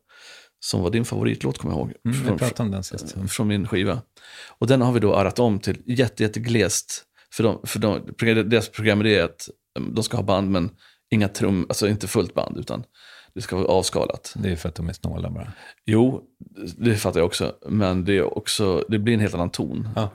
som 0.65 0.83
var 0.83 0.91
din 0.91 1.05
favoritlåt 1.05 1.59
kommer 1.59 1.75
jag 1.75 1.79
ihåg. 1.81 1.93
Mm, 2.05 2.19
vi 2.19 2.27
Från- 2.27 2.39
pratade 2.39 2.63
om 2.63 2.71
den 2.71 2.83
sist. 2.85 3.15
från 3.29 3.49
min 3.49 3.69
skiva. 3.69 4.03
Och 4.59 4.67
den 4.67 4.81
har 4.83 4.93
vi 4.93 5.01
då 5.01 5.15
arrat 5.15 5.39
om 5.39 5.59
till 5.59 5.83
jätte, 5.87 6.23
jätteglest. 6.23 7.05
För, 7.33 7.43
de, 7.43 7.61
för 7.67 7.79
de, 7.79 8.49
deras 8.49 8.69
program 8.69 9.01
är 9.07 9.23
att 9.23 9.49
um, 9.79 9.95
de 9.95 10.05
ska 10.05 10.17
ha 10.17 10.25
band 10.25 10.51
men 10.51 10.71
inga 11.11 11.29
trum, 11.29 11.67
alltså 11.69 11.89
inte 11.89 12.07
fullt 12.09 12.35
band 12.35 12.59
utan 12.59 12.85
det 13.35 13.41
ska 13.43 13.57
vara 13.57 13.67
avskalat. 13.67 14.35
Det 14.37 14.51
är 14.53 14.57
för 14.57 14.69
att 14.69 14.75
de 14.75 14.89
är 14.89 14.93
snåla 14.93 15.31
bara. 15.31 15.53
Jo, 15.87 16.23
det 16.79 16.97
fattar 16.97 17.21
jag 17.21 17.27
också. 17.27 17.53
Men 17.69 18.05
det, 18.05 18.13
är 18.19 18.39
också, 18.39 18.85
det 18.89 18.99
blir 18.99 19.15
en 19.15 19.21
helt 19.21 19.35
annan 19.35 19.51
ton. 19.51 19.89
Ja. 19.97 20.11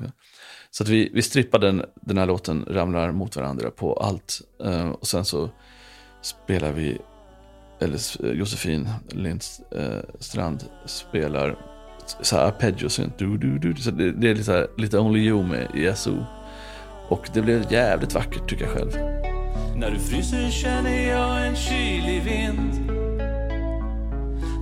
Så 0.71 0.83
att 0.83 0.89
vi, 0.89 1.11
vi 1.13 1.21
strippar 1.21 1.59
den, 1.59 1.85
den 2.01 2.17
här 2.17 2.25
låten, 2.25 2.65
ramlar 2.67 3.11
mot 3.11 3.35
varandra 3.35 3.71
på 3.71 3.93
allt. 3.93 4.41
Eh, 4.63 4.89
och 4.89 5.07
sen 5.07 5.25
så 5.25 5.49
spelar 6.21 6.71
vi, 6.71 6.97
eller 7.79 8.25
Josefin 8.33 8.89
Lindstrand 9.09 10.61
eh, 10.61 10.85
spelar 10.85 11.57
så 12.21 12.35
här 12.35 12.45
arpeggiosynt. 12.45 13.17
Du, 13.17 13.37
du, 13.37 13.59
du. 13.59 13.75
Så 13.75 13.91
det, 13.91 14.11
det 14.11 14.29
är 14.29 14.35
lite, 14.35 14.51
här, 14.51 14.67
lite 14.77 14.99
Only 14.99 15.19
You 15.19 15.43
med 15.43 15.67
ESO. 15.75 16.25
Och 17.07 17.29
det 17.33 17.41
blev 17.41 17.71
jävligt 17.71 18.13
vackert 18.13 18.49
tycker 18.49 18.65
jag 18.65 18.73
själv. 18.73 18.91
När 19.75 19.91
du 19.91 19.99
fryser 19.99 20.49
känner 20.49 21.09
jag 21.09 21.47
en 21.47 21.55
kylig 21.55 22.23
vind 22.23 22.91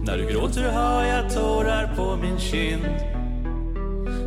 När 0.05 0.17
du 0.17 0.25
gråter 0.25 0.71
har 0.71 1.03
jag 1.03 1.33
tårar 1.33 1.95
på 1.95 2.15
min 2.15 2.39
kind 2.39 2.83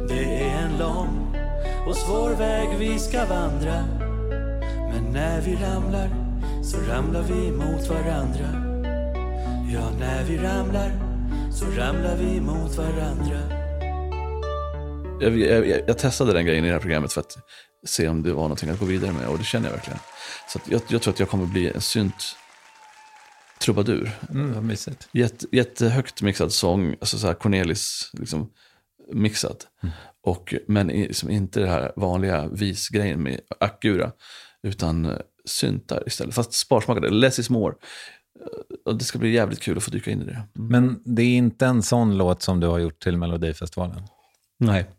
Det 0.09 0.43
är 0.43 0.65
en 0.65 0.79
lång 0.79 1.37
och 1.87 1.97
svår 1.97 2.31
väg 2.31 2.69
vi 2.79 2.99
ska 2.99 3.25
vandra 3.25 3.85
Men 4.93 5.13
när 5.13 5.41
vi 5.41 5.55
ramlar 5.55 6.09
så 6.63 6.77
ramlar 6.79 7.23
vi 7.23 7.51
mot 7.51 7.89
varandra 7.89 8.70
Ja, 9.73 9.91
när 9.99 10.25
vi 10.25 10.39
ramlar 10.39 10.93
så 11.53 11.65
ramlar 11.65 12.17
vi 12.17 12.41
mot 12.41 12.77
varandra 12.77 13.41
Jag, 15.21 15.39
jag, 15.39 15.69
jag, 15.69 15.81
jag 15.87 15.99
testade 15.99 16.33
den 16.33 16.47
grejen 16.47 16.65
i 16.65 16.69
det 16.69 16.73
här 16.75 16.81
programmet 16.81 17.13
för 17.13 17.21
att 17.21 17.37
se 17.87 18.09
om 18.09 18.23
det 18.23 18.33
var 18.33 18.43
någonting 18.43 18.71
att 18.71 18.79
gå 18.79 18.85
vidare 18.87 19.13
med 19.13 19.29
och 19.29 19.39
det 19.39 19.45
känner 19.45 19.69
jag 19.69 19.75
verkligen. 19.75 19.99
Så 20.49 20.59
att 20.59 20.71
jag, 20.71 20.81
jag 20.89 21.03
tror 21.03 21.13
att 21.15 21.21
jag 21.21 21.29
kommer 21.29 21.47
bli 21.47 21.71
en 21.71 21.81
synt 21.81 22.37
trubadur. 23.61 24.11
Mm, 24.31 24.53
vad 24.55 24.65
mysigt. 24.65 25.09
Jätte, 25.13 25.47
jättehögt 25.53 26.23
mixad 26.23 26.53
sång, 26.53 26.97
alltså 27.01 27.19
så 27.19 27.27
här 27.27 27.35
Cornelis 27.35 28.11
liksom, 28.13 28.51
mixat. 29.13 29.67
Och, 30.23 30.55
men 30.69 30.91
i- 30.91 31.07
liksom 31.09 31.31
inte 31.31 31.61
det 31.61 31.69
här 31.69 31.93
vanliga 31.97 32.49
visgrejen 32.49 33.23
med 33.23 33.41
akura, 33.61 34.13
utan 34.63 35.19
syntar 35.45 36.03
istället. 36.07 36.35
Fast 36.35 36.53
sparsmakade, 36.53 37.11
less 37.11 37.39
is 37.39 37.51
more. 37.51 37.75
Och 38.85 38.97
det 38.97 39.05
ska 39.05 39.19
bli 39.19 39.31
jävligt 39.31 39.61
kul 39.61 39.77
att 39.77 39.85
få 39.85 39.91
dyka 39.91 40.11
in 40.11 40.23
i 40.23 40.25
det. 40.25 40.33
Mm. 40.33 40.47
Men 40.55 41.03
det 41.05 41.23
är 41.23 41.37
inte 41.37 41.67
en 41.67 41.83
sån 41.83 42.19
låt 42.19 42.43
som 42.43 42.61
du 42.61 42.67
har 42.67 42.79
gjort 42.79 43.03
till 43.03 43.17
Melodifestivalen? 43.17 44.03
Nej. 44.59 44.91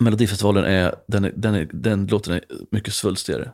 Melodifestivalen 0.00 0.64
är, 0.64 0.94
den, 1.08 1.24
är, 1.24 1.32
den, 1.36 1.54
är, 1.54 1.68
den 1.72 2.06
låten 2.06 2.34
är 2.34 2.44
mycket 2.70 2.94
svulstigare. 2.94 3.52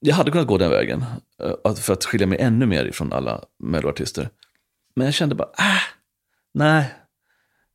Jag 0.00 0.14
hade 0.14 0.30
kunnat 0.30 0.46
gå 0.46 0.58
den 0.58 0.70
vägen, 0.70 1.04
eh, 1.42 1.74
för 1.74 1.92
att 1.92 2.04
skilja 2.04 2.26
mig 2.26 2.38
ännu 2.38 2.66
mer 2.66 2.84
ifrån 2.84 3.12
alla 3.12 3.44
melloartister. 3.58 4.28
Men 4.96 5.04
jag 5.04 5.14
kände 5.14 5.34
bara, 5.34 5.50
äh, 5.58 5.82
nej, 6.54 6.94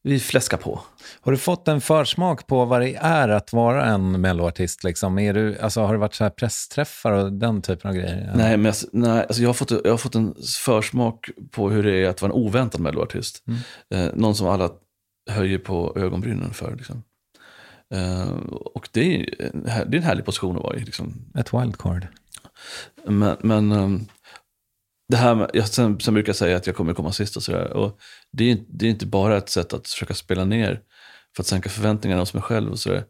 vi 0.05 0.19
fläskar 0.19 0.57
på. 0.57 0.81
Har 1.21 1.31
du 1.31 1.37
fått 1.37 1.67
en 1.67 1.81
försmak 1.81 2.47
på 2.47 2.65
vad 2.65 2.81
det 2.81 2.95
är 2.95 3.29
att 3.29 3.53
vara 3.53 3.85
en 3.85 4.21
melloartist? 4.21 4.83
Liksom? 4.83 5.19
Är 5.19 5.33
du, 5.33 5.59
alltså, 5.59 5.81
har 5.81 5.93
det 5.93 5.99
varit 5.99 6.13
så 6.13 6.23
här 6.23 6.31
pressträffar 6.31 7.11
och 7.11 7.33
den 7.33 7.61
typen 7.61 7.89
av 7.89 7.95
grejer? 7.95 8.31
Nej, 8.35 8.57
men 8.57 8.65
jag, 8.65 8.75
nej, 8.91 9.19
alltså 9.19 9.41
jag, 9.41 9.49
har 9.49 9.53
fått, 9.53 9.71
jag 9.71 9.91
har 9.91 9.97
fått 9.97 10.15
en 10.15 10.35
försmak 10.65 11.29
på 11.51 11.69
hur 11.69 11.83
det 11.83 11.91
är 11.91 12.09
att 12.09 12.21
vara 12.21 12.31
en 12.31 12.37
oväntad 12.37 12.81
melloartist. 12.81 13.43
Eh, 13.93 14.07
någon 14.13 14.35
som 14.35 14.47
alla 14.47 14.69
höjer 15.29 15.57
på 15.57 15.93
ögonbrynen 15.95 16.53
för. 16.53 16.75
Liksom. 16.75 17.03
Eh, 17.93 18.29
och 18.73 18.89
det 18.91 19.15
är, 19.15 19.25
det 19.85 19.97
är 19.97 20.01
en 20.01 20.03
härlig 20.03 20.25
position 20.25 20.57
att 20.57 20.63
vara 20.63 20.77
i. 20.77 20.79
Liksom. 20.79 21.13
Ett 21.37 21.53
wildcard. 21.53 22.07
Men, 23.05 23.37
men 23.39 23.71
ehm, 23.71 24.05
det 25.09 25.17
här 25.17 25.35
med, 25.35 25.49
jag, 25.53 25.67
sen, 25.67 25.99
sen 25.99 26.13
brukar 26.13 26.29
jag 26.29 26.35
säga 26.35 26.57
att 26.57 26.67
jag 26.67 26.75
kommer 26.75 26.93
komma 26.93 27.11
sist 27.11 27.37
och 27.37 27.43
sådär. 27.43 27.73
Och 27.73 27.99
det, 28.31 28.51
är, 28.51 28.57
det 28.67 28.85
är 28.85 28.89
inte 28.89 29.05
bara 29.05 29.37
ett 29.37 29.49
sätt 29.49 29.73
att 29.73 29.87
försöka 29.87 30.13
spela 30.13 30.45
ner 30.45 30.81
för 31.35 31.43
att 31.43 31.47
sänka 31.47 31.69
förväntningarna 31.69 32.21
hos 32.21 32.33
mig 32.33 32.43
själv 32.43 32.71
och 32.71 32.79
sådär. 32.79 33.03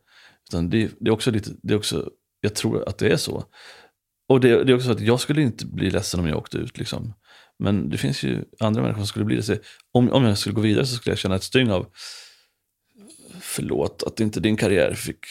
Utan 0.49 0.69
det, 0.69 0.91
det 0.99 1.09
är 1.09 1.13
också 1.13 1.31
lite, 1.31 1.51
det 1.63 1.73
är 1.73 1.77
också, 1.77 2.09
jag 2.41 2.55
tror 2.55 2.89
att 2.89 2.97
det 2.97 3.09
är 3.09 3.17
så. 3.17 3.43
Och 4.29 4.39
det, 4.39 4.63
det 4.63 4.71
är 4.71 4.75
också 4.75 4.85
så 4.85 4.91
att 4.91 4.99
jag 4.99 5.19
skulle 5.19 5.41
inte 5.41 5.65
bli 5.65 5.91
ledsen 5.91 6.19
om 6.19 6.27
jag 6.27 6.37
åkte 6.37 6.57
ut. 6.57 6.77
Liksom. 6.77 7.13
Men 7.59 7.89
det 7.89 7.97
finns 7.97 8.23
ju 8.23 8.43
andra 8.59 8.81
människor 8.81 8.99
som 8.99 9.07
skulle 9.07 9.25
bli 9.25 9.35
det. 9.35 9.59
Om, 9.91 10.11
om 10.11 10.23
jag 10.23 10.37
skulle 10.37 10.55
gå 10.55 10.61
vidare 10.61 10.85
så 10.85 10.95
skulle 10.95 11.11
jag 11.11 11.19
känna 11.19 11.35
ett 11.35 11.43
styng 11.43 11.71
av 11.71 11.87
förlåt 13.39 14.03
att 14.03 14.19
inte 14.19 14.39
din 14.39 14.57
karriär 14.57 14.93
fick 14.93 15.25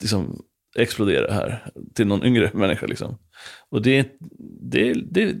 liksom, 0.00 0.42
explodera 0.76 1.34
här 1.34 1.72
till 1.94 2.06
någon 2.06 2.24
yngre 2.24 2.50
människa. 2.54 2.86
Liksom. 2.86 3.18
Och 3.70 3.82
det, 3.82 4.12
det, 4.70 4.92
det, 4.92 5.36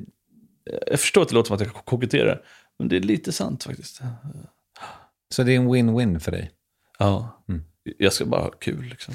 jag 0.86 1.00
förstår 1.00 1.22
att 1.22 1.28
det 1.28 1.34
låter 1.34 1.46
som 1.46 1.54
att 1.56 1.60
jag 1.60 1.84
koketterar, 1.84 2.42
men 2.78 2.88
det 2.88 2.96
är 2.96 3.00
lite 3.00 3.32
sant 3.32 3.64
faktiskt. 3.64 4.00
Så 5.34 5.42
det 5.42 5.52
är 5.52 5.56
en 5.56 5.68
win-win 5.68 6.18
för 6.18 6.32
dig? 6.32 6.50
Ja, 6.98 7.44
jag 7.98 8.12
ska 8.12 8.26
bara 8.26 8.42
ha 8.42 8.50
kul. 8.50 8.84
Liksom. 8.84 9.14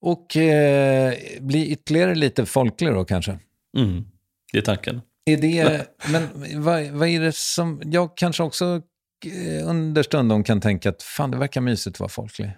Och 0.00 0.36
eh, 0.36 1.14
bli 1.40 1.70
ytterligare 1.70 2.14
lite 2.14 2.46
folklig 2.46 2.92
då 2.92 3.04
kanske? 3.04 3.38
Mm. 3.78 4.04
Det 4.52 4.58
är 4.58 4.62
tanken. 4.62 5.00
Är 5.24 5.36
det, 5.36 5.86
men 6.10 6.28
vad, 6.62 6.86
vad 6.86 7.08
är 7.08 7.20
det 7.20 7.34
som, 7.34 7.82
jag 7.84 8.16
kanske 8.16 8.42
också 8.42 8.82
eh, 9.26 9.68
understundom 9.68 10.44
kan 10.44 10.60
tänka 10.60 10.88
att 10.88 11.02
fan 11.02 11.30
det 11.30 11.36
verkar 11.36 11.60
mysigt 11.60 11.96
att 11.96 12.00
vara 12.00 12.08
folklig. 12.08 12.52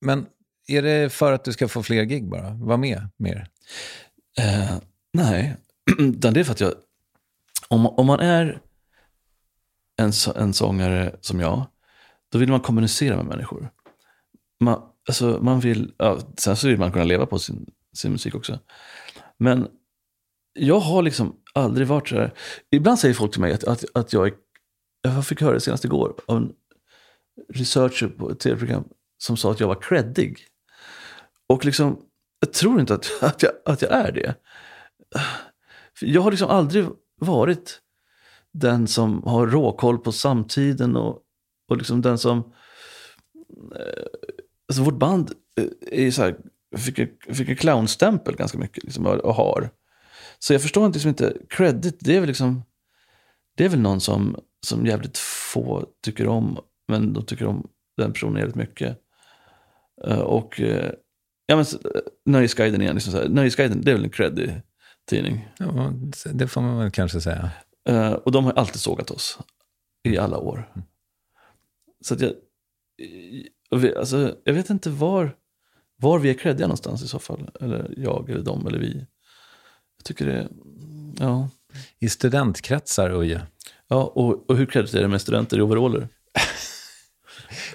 Men 0.00 0.26
är 0.68 0.82
det 0.82 1.12
för 1.12 1.32
att 1.32 1.44
du 1.44 1.52
ska 1.52 1.68
få 1.68 1.82
fler 1.82 2.02
gig 2.02 2.28
bara? 2.28 2.50
Var 2.50 2.76
med 2.76 3.08
mer? 3.16 3.48
Eh, 4.38 4.76
nej, 5.12 5.56
det 6.18 6.40
är 6.40 6.44
för 6.44 6.52
att 6.52 6.60
jag, 6.60 6.74
om, 7.68 7.86
om 7.86 8.06
man 8.06 8.20
är 8.20 8.60
en, 9.96 10.12
en 10.36 10.54
sångare 10.54 11.16
som 11.20 11.40
jag, 11.40 11.66
då 12.32 12.38
vill 12.38 12.50
man 12.50 12.60
kommunicera 12.60 13.16
med 13.16 13.26
människor. 13.26 13.70
Man, 14.60 14.82
alltså, 15.08 15.38
man 15.42 15.60
vill, 15.60 15.94
ja, 15.98 16.18
sen 16.36 16.56
så 16.56 16.68
vill 16.68 16.78
man 16.78 16.92
kunna 16.92 17.04
leva 17.04 17.26
på 17.26 17.38
sin, 17.38 17.70
sin 17.92 18.12
musik 18.12 18.34
också. 18.34 18.58
Men 19.38 19.68
jag 20.52 20.80
har 20.80 21.02
liksom 21.02 21.36
aldrig 21.54 21.86
varit 21.86 22.08
så 22.08 22.16
här. 22.16 22.34
Ibland 22.70 22.98
säger 22.98 23.14
folk 23.14 23.32
till 23.32 23.40
mig 23.40 23.52
att, 23.52 23.64
att, 23.64 23.84
att 23.94 24.12
jag 24.12 24.26
är, 24.26 24.34
jag 25.02 25.26
fick 25.26 25.40
höra 25.40 25.54
det 25.54 25.60
senast 25.60 25.84
igår 25.84 26.14
av 26.26 26.36
en 26.36 26.52
researcher 27.54 28.08
på 28.08 28.30
ett 28.30 28.40
tv-program 28.40 28.84
som 29.18 29.36
sa 29.36 29.50
att 29.50 29.60
jag 29.60 29.68
var 29.68 29.82
creddig. 29.82 30.38
Och 31.46 31.64
liksom, 31.64 32.02
jag 32.40 32.52
tror 32.52 32.80
inte 32.80 32.94
att, 32.94 33.10
att, 33.22 33.42
jag, 33.42 33.52
att 33.64 33.82
jag 33.82 33.92
är 33.92 34.12
det. 34.12 34.34
Jag 36.00 36.22
har 36.22 36.30
liksom 36.30 36.50
aldrig 36.50 36.86
varit 37.16 37.80
den 38.52 38.86
som 38.86 39.22
har 39.22 39.46
råkoll 39.46 39.98
på 39.98 40.12
samtiden 40.12 40.96
och, 40.96 41.18
och 41.68 41.76
liksom 41.76 42.02
den 42.02 42.18
som... 42.18 42.38
Eh, 43.74 44.04
alltså 44.68 44.82
vårt 44.82 44.98
band 44.98 45.32
eh, 45.60 45.98
är 45.98 46.02
ju 46.02 46.12
så 46.12 46.22
här, 46.22 46.36
fick, 46.76 46.96
fick 47.34 47.48
en 47.48 47.56
clownstämpel 47.56 48.36
ganska 48.36 48.58
mycket 48.58 48.84
liksom, 48.84 49.06
och 49.06 49.14
och 49.14 49.34
har. 49.34 49.70
Så 50.38 50.52
jag 50.52 50.62
förstår 50.62 50.86
inte, 50.86 50.96
liksom 50.96 51.08
inte, 51.08 51.36
credit, 51.48 51.96
det 52.00 52.16
är 52.16 52.20
väl 52.20 52.28
liksom, 52.28 52.62
det 53.56 53.64
är 53.64 53.68
väl 53.68 53.80
någon 53.80 54.00
som, 54.00 54.36
som 54.66 54.86
jävligt 54.86 55.18
få 55.18 55.86
tycker 56.02 56.28
om, 56.28 56.58
men 56.88 57.12
de 57.12 57.24
tycker 57.24 57.46
om 57.46 57.68
den 57.96 58.12
personen 58.12 58.36
jävligt 58.36 58.56
mycket. 58.56 58.98
Eh, 60.06 60.18
och 60.18 60.60
eh, 60.60 60.92
ja, 61.46 61.56
men, 61.56 61.64
Nöjesguiden 62.24 62.82
igen, 62.82 62.94
liksom 62.94 63.12
så 63.12 63.18
här, 63.18 63.28
Nöjesguiden, 63.28 63.80
det 63.80 63.90
är 63.90 63.94
väl 63.94 64.04
en 64.04 64.10
creddig 64.10 64.62
tidning. 65.06 65.48
Ja, 65.58 65.92
det 66.32 66.48
får 66.48 66.60
man 66.60 66.78
väl 66.78 66.90
kanske 66.90 67.20
säga. 67.20 67.50
Eh, 67.88 68.12
och 68.12 68.32
de 68.32 68.44
har 68.44 68.52
alltid 68.52 68.80
sågat 68.80 69.10
oss 69.10 69.38
i 70.08 70.18
alla 70.18 70.38
år. 70.38 70.72
Så 72.00 72.14
att 72.14 72.20
jag, 72.20 72.32
alltså, 73.96 74.36
jag 74.44 74.54
vet 74.54 74.70
inte 74.70 74.90
var, 74.90 75.36
var 75.96 76.18
vi 76.18 76.30
är 76.30 76.34
creddiga 76.34 76.66
någonstans 76.66 77.02
i 77.02 77.08
så 77.08 77.18
fall. 77.18 77.50
Eller 77.60 77.94
jag, 77.96 78.30
eller 78.30 78.42
de, 78.42 78.66
eller 78.66 78.78
vi. 78.78 79.06
Jag 79.96 80.04
tycker 80.04 80.26
det, 80.26 80.48
ja. 81.18 81.48
I 81.98 82.08
studentkretsar, 82.08 83.10
Uje. 83.10 83.46
ja 83.88 84.04
och, 84.04 84.50
och 84.50 84.56
hur 84.56 84.66
creddigt 84.66 84.94
är 84.94 85.02
det 85.02 85.08
med 85.08 85.20
studenter 85.20 85.58
i 85.58 85.60
overaller? 85.60 86.08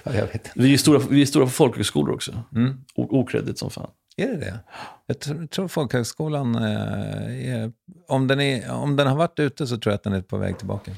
Ja, 0.04 0.14
jag 0.14 0.26
vet. 0.26 0.50
Vi 0.54 0.72
är 0.72 0.78
stora, 0.78 0.98
vi 0.98 1.22
är 1.22 1.26
stora 1.26 1.44
på 1.44 1.50
folkhögskolor 1.50 2.14
också. 2.14 2.42
Mm. 2.54 2.84
Okreddigt 2.94 3.58
som 3.58 3.70
fan. 3.70 3.90
Är 4.16 4.26
det 4.28 4.36
det? 4.36 4.60
Jag 5.06 5.50
tror, 5.50 5.68
folkhögskolan 5.68 6.54
eh, 6.54 7.50
är, 7.54 7.72
om 8.08 8.26
den, 8.26 8.40
är, 8.40 8.70
om 8.72 8.96
den 8.96 9.06
har 9.06 9.16
varit 9.16 9.38
ute 9.38 9.66
så 9.66 9.76
tror 9.76 9.90
jag 9.90 9.94
att 9.94 10.02
den 10.02 10.12
är 10.12 10.22
på 10.22 10.36
väg 10.36 10.58
tillbaka. 10.58 10.90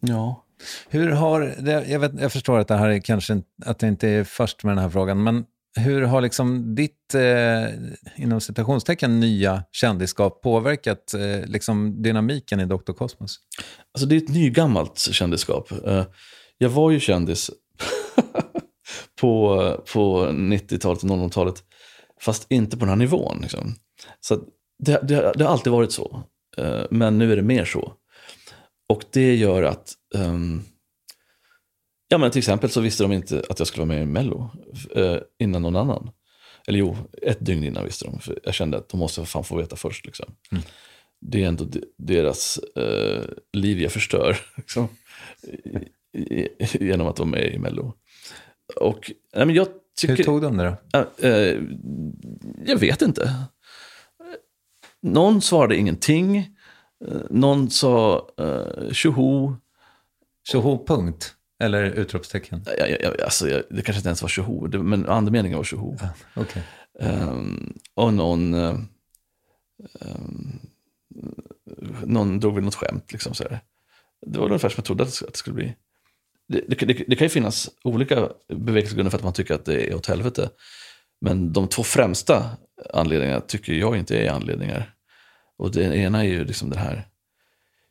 Ja. 0.00 0.42
Hur 0.88 1.10
har, 1.10 1.54
jag, 1.88 1.98
vet, 1.98 2.20
jag 2.20 2.32
förstår 2.32 2.58
att 2.58 2.68
det 2.68 2.76
här 2.76 2.88
är 2.88 2.98
kanske 2.98 3.42
att 3.64 3.78
det 3.78 3.88
inte 3.88 4.08
är 4.08 4.24
först 4.24 4.64
med 4.64 4.76
den 4.76 4.82
här 4.82 4.90
frågan, 4.90 5.22
men 5.22 5.44
hur 5.78 6.02
har 6.02 6.20
liksom 6.20 6.74
ditt, 6.74 7.14
eh, 7.14 7.74
inom 8.16 8.40
citationstecken, 8.40 9.20
nya 9.20 9.64
kändisskap 9.72 10.42
påverkat 10.42 11.14
eh, 11.14 11.46
liksom 11.46 12.02
dynamiken 12.02 12.60
i 12.60 12.64
Dr. 12.64 12.92
Cosmos? 12.92 13.38
Alltså 13.94 14.06
det 14.06 14.14
är 14.14 14.20
ett 14.22 14.28
nygammalt 14.28 14.98
kändisskap. 14.98 15.72
Eh, 15.86 16.04
Jag 16.58 16.68
var 16.68 16.90
ju 16.90 17.00
kändis 17.00 17.50
på, 19.20 19.56
på 19.92 20.26
90-talet 20.26 21.02
och 21.02 21.08
00-talet, 21.08 21.62
fast 22.20 22.46
inte 22.52 22.76
på 22.76 22.80
den 22.80 22.88
här 22.88 22.96
nivån. 22.96 23.38
Liksom. 23.42 23.74
Så 24.20 24.36
det, 24.78 25.00
det, 25.02 25.32
det 25.36 25.44
har 25.44 25.52
alltid 25.52 25.72
varit 25.72 25.92
så, 25.92 26.22
Eh, 26.58 26.84
men 26.90 27.18
nu 27.18 27.32
är 27.32 27.36
det 27.36 27.42
mer 27.42 27.64
så. 27.64 27.92
Och 28.88 29.04
det 29.12 29.34
gör 29.36 29.62
att, 29.62 29.92
ehm, 30.14 30.62
ja 32.08 32.18
men 32.18 32.30
till 32.30 32.38
exempel 32.38 32.70
så 32.70 32.80
visste 32.80 33.02
de 33.02 33.12
inte 33.12 33.42
att 33.50 33.58
jag 33.58 33.68
skulle 33.68 33.86
vara 33.86 33.96
med 33.96 34.02
i 34.02 34.06
Mello 34.06 34.50
eh, 34.94 35.16
innan 35.38 35.62
någon 35.62 35.76
annan. 35.76 36.10
Eller 36.66 36.78
jo, 36.78 36.96
ett 37.22 37.46
dygn 37.46 37.64
innan 37.64 37.84
visste 37.84 38.04
de, 38.04 38.18
för 38.20 38.38
jag 38.44 38.54
kände 38.54 38.76
att 38.76 38.88
de 38.88 38.98
måste 39.00 39.24
fan 39.24 39.44
få 39.44 39.56
veta 39.56 39.76
först. 39.76 40.06
Liksom 40.06 40.26
det 41.20 41.42
är 41.44 41.48
ändå 41.48 41.64
de- 41.64 41.82
deras 41.98 42.58
eh, 42.76 43.24
liv 43.52 43.80
jag 43.80 43.92
förstör. 43.92 44.36
Liksom. 44.56 44.88
i- 46.12 46.48
genom 46.80 47.06
att 47.06 47.16
de 47.16 47.34
är 47.34 47.50
i 47.54 47.58
Mello. 47.58 47.92
Och 48.80 49.10
nej, 49.34 49.46
men 49.46 49.54
jag 49.54 49.68
tycker... 49.96 50.16
Hur 50.16 50.24
tog 50.24 50.42
de 50.42 50.56
det 50.56 50.64
då? 50.64 50.76
Ja, 50.92 51.28
eh, 51.28 51.60
jag 52.66 52.78
vet 52.78 53.02
inte. 53.02 53.34
Någon 55.02 55.42
svarade 55.42 55.76
ingenting. 55.76 56.36
Eh, 56.36 57.20
Någon 57.30 57.70
sa 57.70 58.26
uh, 58.40 58.92
tjoho. 58.92 59.56
Tjoho 60.48 60.86
punkt? 60.86 61.32
Eller 61.62 61.82
utropstecken? 61.82 62.62
Ja, 62.78 62.86
ja, 62.86 62.96
ja, 63.00 63.24
alltså, 63.24 63.48
jag, 63.48 63.62
det 63.70 63.82
kanske 63.82 63.98
inte 63.98 64.08
ens 64.08 64.22
var 64.22 64.28
tjoho, 64.28 64.82
men 64.82 65.08
andemeningen 65.08 65.58
var 65.58 65.64
tjoho. 65.64 65.96
Okej. 66.34 66.62
Ehm, 67.00 67.78
och 67.94 68.14
någon, 68.14 68.54
eh, 68.54 68.78
ehm, 70.00 70.60
någon 72.04 72.40
drog 72.40 72.54
väl 72.54 72.64
något 72.64 72.74
skämt. 72.74 73.12
Liksom, 73.12 73.34
så 73.34 73.42
här. 73.42 73.60
Det 74.26 74.38
var 74.38 74.46
ungefär 74.46 74.68
som 74.68 74.74
jag 74.76 74.84
trodde 74.84 75.02
att 75.02 75.22
det 75.28 75.36
skulle 75.36 75.54
bli. 75.54 75.76
Det, 76.48 76.60
det, 76.68 76.86
det, 76.86 77.04
det 77.08 77.16
kan 77.16 77.24
ju 77.24 77.28
finnas 77.28 77.70
olika 77.84 78.28
bevekelsegrunder 78.54 79.10
för 79.10 79.18
att 79.18 79.24
man 79.24 79.32
tycker 79.32 79.54
att 79.54 79.64
det 79.64 79.90
är 79.90 79.94
åt 79.94 80.06
helvete. 80.06 80.50
Men 81.20 81.52
de 81.52 81.68
två 81.68 81.82
främsta 81.82 82.50
anledningarna 82.92 83.40
tycker 83.40 83.72
jag 83.72 83.96
inte 83.96 84.18
är 84.18 84.30
anledningar. 84.30 84.94
Och 85.58 85.72
det 85.72 85.96
ena 85.96 86.24
är 86.24 86.28
ju 86.28 86.44
liksom 86.44 86.70
det 86.70 86.78
här, 86.78 87.08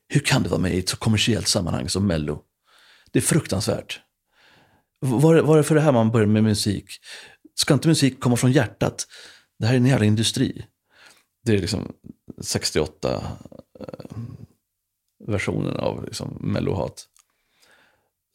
hur 0.08 0.20
kan 0.20 0.44
det 0.44 0.50
vara 0.50 0.62
med 0.62 0.76
i 0.76 0.80
ett 0.80 0.90
så 0.90 0.98
kommersiellt 0.98 1.48
sammanhang 1.48 1.90
som 1.90 2.08
Mello? 2.08 2.42
Det 3.12 3.20
är 3.20 3.24
fruktansvärt. 3.24 4.00
Var, 5.00 5.42
var 5.42 5.58
det 5.58 5.64
för 5.64 5.76
det 5.76 5.82
här 5.82 5.92
man 5.92 6.12
börjar 6.12 6.28
med 6.28 6.44
musik? 6.44 6.86
Ska 7.56 7.74
inte 7.74 7.88
musik 7.88 8.20
komma 8.20 8.36
från 8.36 8.52
hjärtat? 8.52 9.08
Det 9.60 9.66
här 9.66 9.74
är 9.74 9.78
en 9.78 9.86
jävla 9.86 10.06
industri. 10.06 10.66
Det 11.44 11.54
är 11.54 11.58
liksom 11.58 11.94
68 12.42 13.24
eh, 13.80 14.18
versionen 15.28 15.76
av 15.76 16.06
liksom 16.06 16.38
mellohat. 16.42 17.08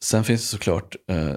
Sen 0.03 0.23
finns 0.23 0.41
det 0.41 0.47
såklart 0.47 0.95
eh, 1.07 1.35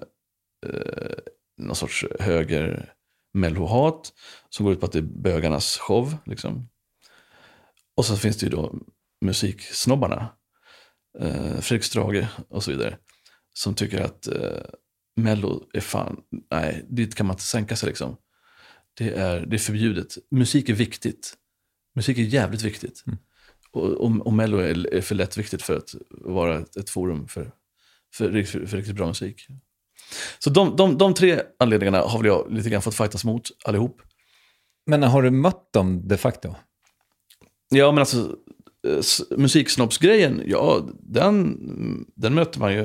eh, 0.67 1.19
någon 1.59 1.77
sorts 1.77 2.05
höger 2.21 2.95
mellohat 3.35 4.13
som 4.49 4.65
går 4.65 4.73
ut 4.73 4.81
på 4.81 4.87
att 4.87 4.93
det 4.93 4.99
är 4.99 5.03
bögarnas 5.23 5.79
show. 5.79 6.17
Liksom. 6.27 6.69
Och 7.97 8.05
så 8.05 8.17
finns 8.17 8.37
det 8.37 8.47
ju 8.47 8.51
då 8.51 8.75
musiksnobbarna, 9.21 10.29
eh, 11.21 11.61
Fredrik 11.61 11.85
Strage 11.85 12.27
och 12.49 12.65
så 12.65 12.71
vidare, 12.71 12.99
som 13.55 13.75
tycker 13.75 14.01
att 14.01 14.27
eh, 14.27 14.63
Mello 15.17 15.69
är 15.73 15.81
fan, 15.81 16.21
nej, 16.51 16.87
dit 16.91 17.15
kan 17.15 17.27
man 17.27 17.35
inte 17.35 17.45
sänka 17.45 17.77
sig 17.77 17.89
liksom. 17.89 18.17
Det 18.95 19.11
är, 19.11 19.47
det 19.47 19.57
är 19.57 19.59
förbjudet. 19.59 20.19
Musik 20.31 20.69
är 20.69 20.75
viktigt. 20.75 21.35
Musik 21.95 22.19
är 22.19 22.23
jävligt 22.23 22.63
viktigt. 22.63 23.05
Och, 23.71 23.91
och, 23.91 24.27
och 24.27 24.33
Mello 24.33 24.59
är, 24.59 24.95
är 24.95 25.01
för 25.01 25.15
lätt 25.15 25.37
viktigt 25.37 25.63
för 25.63 25.77
att 25.77 25.95
vara 26.11 26.59
ett, 26.59 26.77
ett 26.77 26.91
forum 26.91 27.29
för, 27.29 27.53
för, 28.15 28.43
för, 28.43 28.67
för 28.67 28.77
riktigt 28.77 28.97
bra 28.97 29.07
musik. 29.07 29.47
Så 30.39 30.51
de, 30.51 30.77
de, 30.77 30.99
de 30.99 31.15
tre 31.15 31.41
anledningarna 31.59 32.01
har 32.01 32.19
väl 32.19 32.27
jag 32.27 32.53
lite 32.53 32.71
grann 32.71 32.83
fått 32.83 32.95
fightas 32.95 33.25
mot 33.25 33.49
allihop. 33.65 34.03
Men 34.87 35.03
har 35.03 35.23
du 35.23 35.31
mött 35.31 35.73
dem 35.73 36.09
de 36.09 36.17
facto? 36.17 36.55
Ja, 37.69 37.93
men 37.93 37.99
alltså 37.99 38.37
eh, 38.87 39.39
musiksnobbsgrejen, 39.39 40.43
ja, 40.47 40.89
den, 41.01 41.59
den 42.15 42.35
möter 42.35 42.61
man 42.61 42.73
ju 42.73 42.83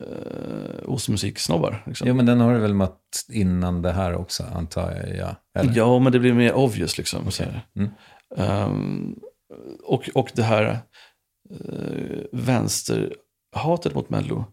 eh, 0.00 0.84
hos 0.84 1.08
musiksnobbar. 1.08 1.84
Liksom. 1.86 2.08
Jo, 2.08 2.14
men 2.14 2.26
den 2.26 2.40
har 2.40 2.54
du 2.54 2.60
väl 2.60 2.74
mött 2.74 3.26
innan 3.28 3.82
det 3.82 3.92
här 3.92 4.14
också, 4.14 4.44
antar 4.54 4.90
jag? 4.90 5.36
Eller? 5.54 5.76
Ja, 5.76 5.98
men 5.98 6.12
det 6.12 6.18
blir 6.18 6.32
mer 6.32 6.52
obvious 6.52 6.98
liksom. 6.98 7.30
Här. 7.38 7.66
Mm. 7.76 7.90
Ehm, 8.36 9.18
och, 9.82 10.10
och 10.14 10.30
det 10.34 10.42
här 10.42 10.78
uh, 11.50 12.24
vänsterhatet 13.52 13.94
mot 13.94 14.10
Mello, 14.10 14.44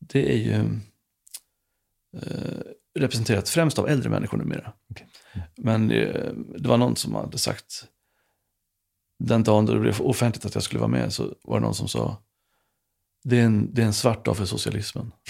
det 0.00 0.32
är 0.32 0.36
ju 0.36 0.54
eh, 2.16 2.60
representerat 2.98 3.48
främst 3.48 3.78
av 3.78 3.88
äldre 3.88 4.10
människor 4.10 4.38
numera. 4.38 4.72
Okej. 4.90 5.08
Men 5.56 5.90
eh, 5.90 6.32
det 6.58 6.68
var 6.68 6.76
någon 6.76 6.96
som 6.96 7.14
hade 7.14 7.38
sagt, 7.38 7.84
den 9.18 9.42
dagen 9.42 9.66
då 9.66 9.74
det 9.74 9.80
blev 9.80 10.00
offentligt 10.00 10.44
att 10.46 10.54
jag 10.54 10.62
skulle 10.64 10.80
vara 10.80 10.90
med, 10.90 11.12
så 11.12 11.34
var 11.44 11.60
det 11.60 11.64
någon 11.66 11.74
som 11.74 11.88
sa, 11.88 12.16
det 13.24 13.38
är 13.38 13.44
en, 13.44 13.74
det 13.74 13.82
är 13.82 13.86
en 13.86 13.92
svart 13.92 14.24
dag 14.24 14.36
för 14.36 14.44
socialismen. 14.44 15.12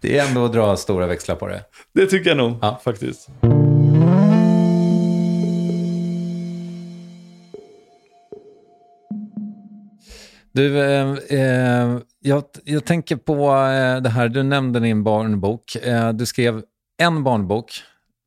Det 0.00 0.18
är 0.18 0.28
ändå 0.28 0.44
att 0.44 0.52
dra 0.52 0.76
stora 0.76 1.06
växlar 1.06 1.36
på 1.36 1.46
det. 1.46 1.64
Det 1.92 2.06
tycker 2.06 2.30
jag 2.30 2.36
nog, 2.36 2.58
Ja. 2.62 2.80
faktiskt. 2.84 3.28
Du, 10.58 10.80
eh, 10.80 11.12
eh, 11.12 11.98
jag, 12.20 12.44
jag 12.64 12.84
tänker 12.84 13.16
på 13.16 13.32
eh, 13.54 14.02
det 14.02 14.08
här, 14.08 14.28
du 14.28 14.42
nämnde 14.42 14.80
din 14.80 15.04
barnbok. 15.04 15.76
Eh, 15.76 16.12
du 16.12 16.26
skrev 16.26 16.62
en 16.96 17.24
barnbok, 17.24 17.82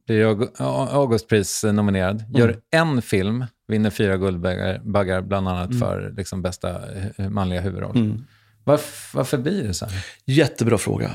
blir 0.06 0.48
Augustpris-nominerad, 0.94 2.24
gör 2.34 2.60
en 2.72 3.02
film, 3.02 3.46
vinner 3.68 3.90
fyra 3.90 4.18
Guldbaggar, 4.18 4.82
baggar, 4.84 5.22
bland 5.22 5.48
annat 5.48 5.80
för 5.80 6.14
liksom, 6.18 6.42
bästa 6.42 6.82
eh, 7.18 7.30
manliga 7.30 7.62
huvudroll. 7.62 7.98
Mm. 7.98 8.26
Varf, 8.64 9.12
varför 9.14 9.38
blir 9.38 9.64
det 9.64 9.74
så 9.74 9.86
här? 9.86 10.06
Jättebra 10.26 10.78
fråga. 10.78 11.12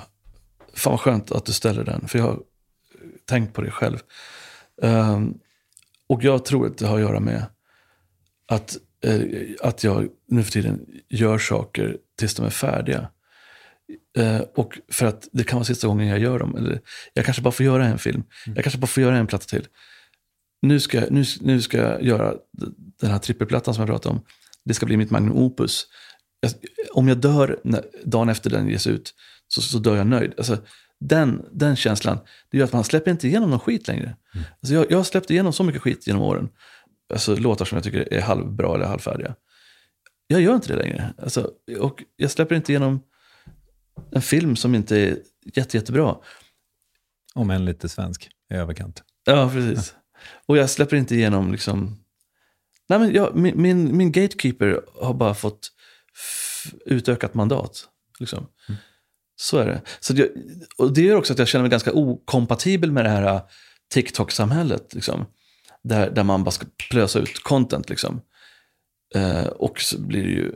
Fan 0.75 0.91
vad 0.91 1.01
skönt 1.01 1.33
att 1.33 1.47
du 1.47 1.53
ställer 1.53 1.85
den, 1.85 2.09
för 2.09 2.19
jag 2.19 2.27
har 2.27 2.39
tänkt 3.29 3.55
på 3.55 3.63
det 3.63 3.71
själv. 3.71 3.99
Ehm, 4.83 5.35
och 6.09 6.25
jag 6.25 6.45
tror 6.45 6.67
att 6.67 6.79
det 6.79 6.87
har 6.87 6.97
att 6.97 7.03
göra 7.03 7.21
med 7.21 7.47
att, 8.49 8.77
eh, 9.07 9.21
att 9.61 9.85
jag 9.85 10.09
nu 10.29 10.43
för 10.43 10.53
tiden 10.53 10.87
gör 11.09 11.39
saker 11.39 11.97
tills 12.19 12.35
de 12.35 12.47
är 12.47 12.51
färdiga. 12.51 13.09
Eh, 14.19 14.41
och 14.41 14.79
för 14.89 15.07
att 15.07 15.29
det 15.33 15.45
kan 15.45 15.57
vara 15.57 15.65
sista 15.65 15.87
gången 15.87 16.07
jag 16.07 16.19
gör 16.19 16.39
dem. 16.39 16.57
Eller 16.57 16.81
jag 17.15 17.25
kanske 17.25 17.43
bara 17.43 17.53
får 17.53 17.67
göra 17.67 17.87
en 17.87 17.99
film. 17.99 18.25
Jag 18.47 18.65
kanske 18.65 18.81
bara 18.81 18.87
får 18.87 19.03
göra 19.03 19.17
en 19.17 19.27
platta 19.27 19.45
till. 19.45 19.67
Nu 20.63 20.81
ska, 20.81 21.01
nu, 21.11 21.25
nu 21.41 21.63
ska 21.63 21.79
jag 21.79 22.03
göra 22.03 22.35
den 23.01 23.11
här 23.11 23.19
trippelplattan 23.19 23.75
som 23.75 23.81
jag 23.81 23.89
pratade 23.89 24.15
om. 24.15 24.25
Det 24.65 24.75
ska 24.75 24.87
bli 24.87 24.97
mitt 24.97 25.11
magnum 25.11 25.37
opus. 25.37 25.87
Jag, 26.41 26.53
om 26.93 27.09
jag 27.09 27.19
dör 27.19 27.61
när, 27.65 27.83
dagen 28.05 28.29
efter 28.29 28.51
den 28.51 28.69
ges 28.69 28.87
ut, 28.87 29.15
så, 29.49 29.63
så 29.63 29.79
dör 29.79 29.97
jag 29.97 30.07
nöjd. 30.07 30.33
Alltså, 30.37 30.59
den, 31.01 31.43
den 31.53 31.77
känslan, 31.77 32.19
det 32.51 32.59
gör 32.59 32.65
att 32.65 32.73
man 32.73 32.85
släpper 32.85 33.11
inte 33.11 33.29
igenom 33.29 33.51
någon 33.51 33.61
skit 33.61 33.89
längre. 33.89 34.17
Alltså, 34.35 34.75
jag, 34.75 34.91
jag 34.91 34.97
har 34.97 35.05
släppt 35.05 35.31
igenom 35.31 35.53
så 35.53 35.65
mycket 35.65 35.83
skit 35.83 36.07
genom 36.07 36.23
åren. 36.23 36.49
Alltså 37.13 37.37
låtar 37.37 37.65
som 37.65 37.77
jag 37.77 37.85
tycker 37.85 38.13
är 38.13 38.21
halvbra 38.21 38.75
eller 38.75 38.87
halvfärdiga. 38.87 39.35
Jag 40.27 40.41
gör 40.41 40.55
inte 40.55 40.69
det 40.69 40.77
längre. 40.77 41.15
Alltså, 41.19 41.51
och 41.79 42.05
jag 42.17 42.31
släpper 42.31 42.55
inte 42.55 42.73
igenom 42.73 43.03
en 44.11 44.23
film 44.23 44.57
som 44.57 44.75
inte 44.75 44.97
är 44.97 45.19
jätte, 45.55 45.77
jättebra. 45.77 46.17
Om 47.35 47.51
en 47.51 47.65
lite 47.65 47.89
svensk 47.89 48.31
i 48.51 48.55
överkant. 48.55 49.03
Ja, 49.25 49.51
precis. 49.53 49.95
Och 50.47 50.57
jag 50.57 50.71
släpper 50.71 50.97
inte 50.97 51.15
igenom 51.15 51.53
liksom... 51.53 52.05
Nej, 52.89 52.99
men 52.99 53.13
jag, 53.13 53.37
min, 53.37 53.63
min, 53.63 53.97
min 53.97 54.13
gatekeeper 54.13 54.81
har 55.01 55.15
bara 55.15 55.35
fått 55.35 55.73
utökat 56.85 57.35
mandat. 57.35 57.89
Liksom. 58.19 58.47
Så 59.37 59.59
är 59.59 59.67
det. 59.67 59.83
Så 60.01 60.15
jag, 60.17 60.29
och 60.79 60.93
det 60.93 61.01
gör 61.01 61.17
också 61.17 61.33
att 61.33 61.39
jag 61.39 61.49
känner 61.49 61.63
mig 61.63 61.71
ganska 61.71 61.93
okompatibel 61.93 62.93
med 62.93 63.05
det 63.05 63.09
här 63.09 63.35
uh, 63.35 63.43
TikTok-samhället. 63.95 64.95
Liksom, 64.95 65.27
där, 65.89 66.11
där 66.11 66.25
man 66.25 66.45
bara 66.45 66.51
ska 66.51 66.67
plösa 66.91 67.19
ut 67.19 67.43
content. 67.43 67.89
Liksom. 67.89 68.21
Eh, 69.15 69.47
och 69.47 69.81
så 69.81 70.01
blir 70.01 70.23
det 70.23 70.31
ju 70.31 70.53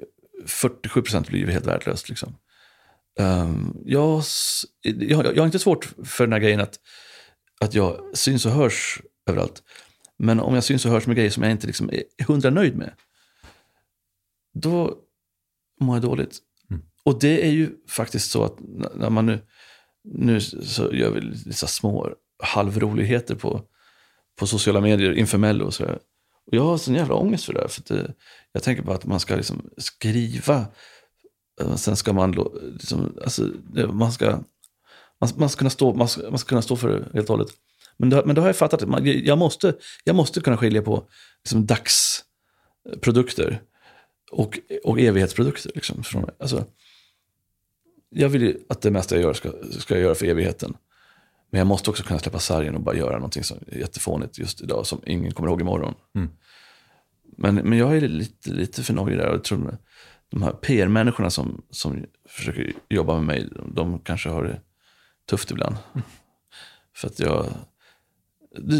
47% 0.46 1.26
blir 1.28 1.40
ju 1.40 1.50
helt 1.50 1.66
värdelöst. 1.66 2.08
Liksom. 2.08 2.36
Ehm, 3.18 3.76
jag, 3.84 4.22
jag, 4.82 5.26
jag 5.26 5.42
har 5.42 5.46
inte 5.46 5.58
svårt 5.58 5.92
för 6.04 6.26
den 6.26 6.32
här 6.32 6.40
grejen 6.40 6.60
att, 6.60 6.80
att 7.60 7.74
jag 7.74 8.00
syns 8.14 8.46
och 8.46 8.52
hörs 8.52 9.02
överallt. 9.26 9.62
Men 10.16 10.40
om 10.40 10.54
jag 10.54 10.64
syns 10.64 10.84
och 10.84 10.90
hörs 10.90 11.06
med 11.06 11.16
grejer 11.16 11.30
som 11.30 11.42
jag 11.42 11.52
inte 11.52 11.66
liksom 11.66 11.90
är 11.92 12.24
hundra 12.24 12.50
nöjd 12.50 12.76
med, 12.76 12.92
då 14.54 14.98
mår 15.80 15.96
jag 15.96 16.02
dåligt. 16.02 16.38
Och 17.04 17.20
det 17.20 17.46
är 17.46 17.50
ju 17.50 17.70
faktiskt 17.88 18.30
så 18.30 18.44
att 18.44 18.56
när 18.94 19.10
man 19.10 19.26
nu, 19.26 19.40
nu 20.04 20.40
så 20.40 20.94
gör 20.94 21.10
vi 21.10 21.20
lite 21.20 21.52
så 21.52 21.66
små 21.66 22.14
halvroligheter 22.42 23.34
på, 23.34 23.62
på 24.38 24.46
sociala 24.46 24.80
medier 24.80 25.12
inför 25.12 25.38
Mello 25.38 25.64
och 25.64 25.74
sådär. 25.74 25.98
Och 26.46 26.56
jag 26.56 26.62
har 26.62 26.78
sån 26.78 26.94
jävla 26.94 27.14
ångest 27.14 27.44
för 27.44 27.52
det. 27.52 27.60
där. 27.60 27.68
För 27.68 27.80
att 27.80 27.86
det, 27.86 28.14
jag 28.52 28.62
tänker 28.62 28.82
bara 28.82 28.96
att 28.96 29.06
man 29.06 29.20
ska 29.20 29.36
liksom 29.36 29.70
skriva, 29.76 30.66
eh, 31.60 31.76
sen 31.76 31.96
ska 31.96 32.12
man, 32.12 32.50
liksom, 32.72 33.18
alltså, 33.22 33.50
man 33.92 34.12
ska, 34.12 34.30
man, 35.20 35.30
man, 35.36 35.48
ska 35.48 35.58
kunna 35.58 35.70
stå, 35.70 35.94
man, 35.94 36.08
ska, 36.08 36.30
man 36.30 36.38
ska 36.38 36.48
kunna 36.48 36.62
stå 36.62 36.76
för 36.76 36.88
det 36.88 37.04
helt 37.14 37.30
och 37.30 37.36
hållet. 37.36 37.52
Men 37.96 38.10
då, 38.10 38.22
men 38.26 38.34
då 38.34 38.42
har 38.42 38.48
jag 38.48 38.56
fattat 38.56 38.82
att 38.82 39.04
jag, 39.04 39.38
måste, 39.38 39.74
jag 40.04 40.16
måste 40.16 40.40
kunna 40.40 40.56
skilja 40.56 40.82
på 40.82 41.08
liksom, 41.44 41.66
dagsprodukter 41.66 43.62
och, 44.30 44.58
och 44.84 45.00
evighetsprodukter. 45.00 45.70
Liksom, 45.74 46.02
från, 46.02 46.30
alltså, 46.38 46.64
jag 48.08 48.28
vill 48.28 48.42
ju 48.42 48.58
att 48.68 48.82
det 48.82 48.90
mesta 48.90 49.14
jag 49.14 49.22
gör 49.22 49.32
ska, 49.32 49.52
ska 49.78 49.94
jag 49.94 50.02
göra 50.02 50.14
för 50.14 50.26
evigheten. 50.26 50.76
Men 51.50 51.58
jag 51.58 51.66
måste 51.66 51.90
också 51.90 52.02
kunna 52.02 52.20
släppa 52.20 52.38
sargen 52.38 52.74
och 52.74 52.80
bara 52.80 52.96
göra 52.96 53.14
någonting 53.14 53.44
som 53.44 53.58
är 53.66 53.78
jättefånigt 53.78 54.38
just 54.38 54.60
idag 54.60 54.86
som 54.86 55.00
ingen 55.06 55.32
kommer 55.32 55.48
ihåg 55.48 55.60
imorgon. 55.60 55.94
Mm. 56.14 56.30
Men, 57.36 57.54
men 57.54 57.78
jag 57.78 57.96
är 57.96 58.00
lite, 58.00 58.50
lite 58.50 58.82
för 58.82 58.94
nojig 58.94 59.18
där 59.18 59.28
och 59.28 59.44
tror, 59.44 59.78
de 60.30 60.42
här 60.42 60.52
PR-människorna 60.52 61.30
som, 61.30 61.62
som 61.70 62.04
försöker 62.28 62.72
jobba 62.88 63.14
med 63.14 63.22
mig, 63.22 63.48
de 63.74 63.98
kanske 63.98 64.28
har 64.28 64.44
det 64.44 64.60
tufft 65.30 65.50
ibland. 65.50 65.76
För 66.96 67.08
att 67.08 67.18
jag... 67.18 67.46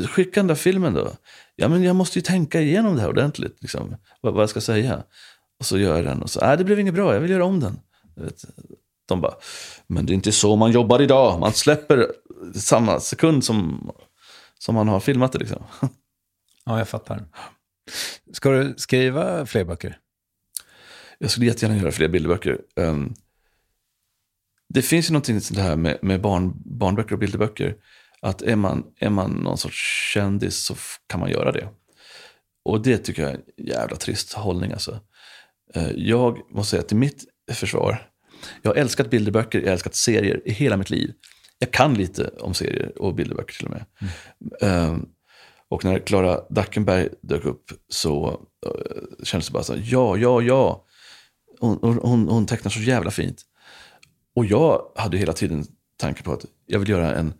Skicka 0.09 0.41
den 0.41 0.47
där 0.47 0.55
filmen 0.55 0.95
då. 0.95 1.12
Ja, 1.57 1.68
men 1.68 1.83
jag 1.83 1.97
måste 1.97 2.18
ju 2.18 2.23
tänka 2.23 2.61
igenom 2.61 2.95
det 2.95 3.01
här 3.01 3.09
ordentligt. 3.09 3.57
Liksom, 3.61 3.97
vad, 4.21 4.35
vad 4.35 4.43
jag 4.43 4.51
ska 4.51 4.61
säga. 4.61 5.03
Och 5.59 5.66
så 5.66 5.79
gör 5.79 5.97
jag 5.97 6.05
den 6.05 6.23
och 6.23 6.31
så, 6.31 6.41
nej 6.41 6.57
det 6.57 6.64
blev 6.64 6.81
inget 6.81 6.95
bra, 6.95 7.14
jag 7.14 7.21
vill 7.21 7.31
göra 7.31 7.45
om 7.45 7.61
den. 7.61 7.81
De 9.07 9.21
bara, 9.21 9.35
men 9.87 10.07
det 10.07 10.12
är 10.12 10.14
inte 10.14 10.33
så 10.33 10.57
man 10.57 10.73
jobbar 10.73 11.03
idag. 11.03 11.41
Man 11.41 11.53
släpper 11.53 12.12
samma 12.55 13.01
sekund 13.01 13.45
som, 13.45 13.91
som 14.59 14.74
man 14.74 14.88
har 14.88 15.01
filmat 15.01 15.32
det. 15.32 15.38
Liksom. 15.38 15.64
Ja, 16.64 16.78
jag 16.78 16.88
fattar. 16.88 17.24
Ska 18.32 18.51
du 18.51 18.74
skriva 18.76 19.47
fler 19.47 19.64
böcker? 19.64 19.99
Jag 21.18 21.30
skulle 21.30 21.47
jättegärna 21.47 21.80
göra 21.80 21.93
fler 21.93 22.09
bilderböcker. 22.09 22.59
Um, 22.76 23.14
det 24.68 24.82
finns 24.82 25.11
ju 25.11 25.12
någonting 25.12 25.41
sånt 25.41 25.61
här 25.61 25.76
med, 25.76 25.99
med 26.03 26.20
barn, 26.20 26.53
barnböcker 26.64 27.12
och 27.12 27.18
bilderböcker. 27.18 27.76
Att 28.22 28.43
är 28.43 28.57
man, 28.57 28.84
är 28.99 29.11
man 29.11 29.30
någon 29.30 29.59
sorts 29.59 30.11
kändis 30.14 30.64
så 30.64 30.76
kan 31.07 31.20
man 31.20 31.30
göra 31.30 31.53
det. 31.53 31.68
Och 32.64 32.82
det 32.82 32.99
tycker 32.99 33.22
jag 33.22 33.30
är 33.30 33.34
en 33.34 33.66
jävla 33.66 33.97
trist 33.97 34.32
hållning. 34.32 34.72
Alltså. 34.72 35.01
Eh, 35.74 35.91
Jag 35.91 36.38
måste 36.51 36.70
säga 36.70 36.80
att 36.80 36.93
i 36.93 36.95
mitt 36.95 37.24
försvar, 37.53 38.11
jag 38.62 38.70
har 38.70 38.76
älskat 38.76 39.11
bilderböcker, 39.11 39.59
jag 39.59 39.66
har 39.66 39.72
älskat 39.72 39.95
serier 39.95 40.43
i 40.45 40.53
hela 40.53 40.76
mitt 40.76 40.91
liv. 40.91 41.12
Jag 41.63 41.73
kan 41.73 41.95
lite 41.95 42.29
om 42.29 42.55
serier 42.55 43.03
och 43.03 43.15
bilderböcker 43.15 43.55
till 43.55 43.67
och 43.67 43.73
med. 43.73 43.85
Um, 44.91 45.09
och 45.69 45.85
när 45.85 45.99
Klara 45.99 46.41
Dackenberg 46.51 47.09
dök 47.23 47.45
upp 47.45 47.71
så 47.89 48.31
uh, 48.67 49.25
kändes 49.25 49.47
det 49.47 49.53
bara 49.53 49.63
så 49.63 49.75
ja, 49.77 50.17
ja, 50.17 50.43
ja. 50.43 50.85
Hon, 51.61 51.99
hon, 52.03 52.29
hon 52.29 52.47
tecknar 52.47 52.71
så 52.71 52.81
jävla 52.81 53.11
fint. 53.11 53.43
Och 54.35 54.47
jag 54.47 54.93
hade 54.97 55.19
hela 55.19 55.33
tiden 55.33 55.65
tanke 55.97 56.23
på 56.23 56.33
att 56.33 56.45
jag 56.67 56.79
vill 56.79 56.89
göra 56.89 57.15
en 57.15 57.35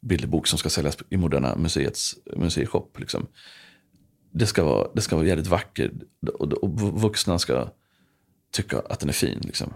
bilderbok 0.00 0.46
som 0.46 0.58
ska 0.58 0.68
säljas 0.68 0.98
i 1.10 1.16
Moderna 1.16 1.56
Museets 1.56 2.14
museishop. 2.36 2.98
Liksom. 2.98 3.26
Det, 4.32 4.46
ska 4.46 4.64
vara, 4.64 4.88
det 4.94 5.00
ska 5.00 5.16
vara 5.16 5.26
jävligt 5.26 5.46
vackert 5.46 5.92
och, 6.38 6.52
och 6.52 6.80
vuxna 6.80 7.38
ska 7.38 7.68
tycka 8.50 8.78
att 8.78 9.00
den 9.00 9.08
är 9.08 9.12
fin. 9.12 9.40
Liksom. 9.42 9.72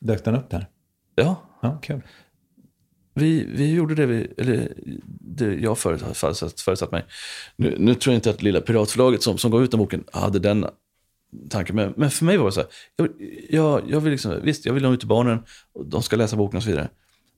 Dök 0.00 0.24
den 0.24 0.34
upp 0.34 0.50
där? 0.50 0.68
Ja, 1.14 1.46
Ja, 1.66 1.78
kul 1.82 2.02
vi, 3.16 3.44
vi 3.44 3.74
gjorde 3.74 3.94
det, 3.94 4.06
vi, 4.06 4.32
eller 4.36 4.72
det 5.20 5.54
jag 5.54 5.78
förutsatt, 5.78 6.60
förutsatt 6.60 6.92
mig. 6.92 7.04
Nu, 7.56 7.76
nu 7.78 7.94
tror 7.94 8.12
jag 8.12 8.18
inte 8.18 8.30
att 8.30 8.42
lilla 8.42 8.60
piratförlaget 8.60 9.22
som, 9.22 9.38
som 9.38 9.50
gav 9.50 9.64
ut 9.64 9.70
den 9.70 9.78
boken 9.78 10.04
hade 10.12 10.38
den 10.38 10.66
tanken. 11.50 11.76
Men, 11.76 11.94
men 11.96 12.10
för 12.10 12.24
mig 12.24 12.36
var 12.36 12.46
det 12.46 12.52
så 12.52 12.60
här, 12.60 12.68
jag, 12.96 13.08
jag, 13.50 13.82
jag 13.90 14.00
vill 14.00 14.12
liksom, 14.12 14.40
visst 14.42 14.66
jag 14.66 14.72
vill 14.72 14.82
nå 14.82 14.92
ut 14.92 15.00
till 15.00 15.08
barnen, 15.08 15.38
och 15.72 15.86
de 15.86 16.02
ska 16.02 16.16
läsa 16.16 16.36
boken 16.36 16.56
och 16.56 16.62
så 16.62 16.68
vidare. 16.68 16.88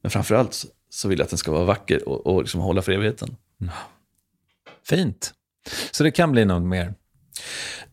Men 0.03 0.11
framför 0.11 0.35
allt 0.35 0.64
så 0.91 1.09
vill 1.09 1.18
jag 1.18 1.24
att 1.24 1.31
den 1.31 1.39
ska 1.39 1.53
vara 1.53 1.64
vacker 1.64 2.09
och, 2.09 2.26
och 2.26 2.43
liksom 2.43 2.61
hålla 2.61 2.83
för 2.83 2.93
evigheten. 2.93 3.37
Fint. 4.89 5.35
Så 5.91 6.05
det 6.05 6.11
kan 6.11 6.33
bli 6.33 6.45
något 6.45 6.62
mer? 6.62 6.95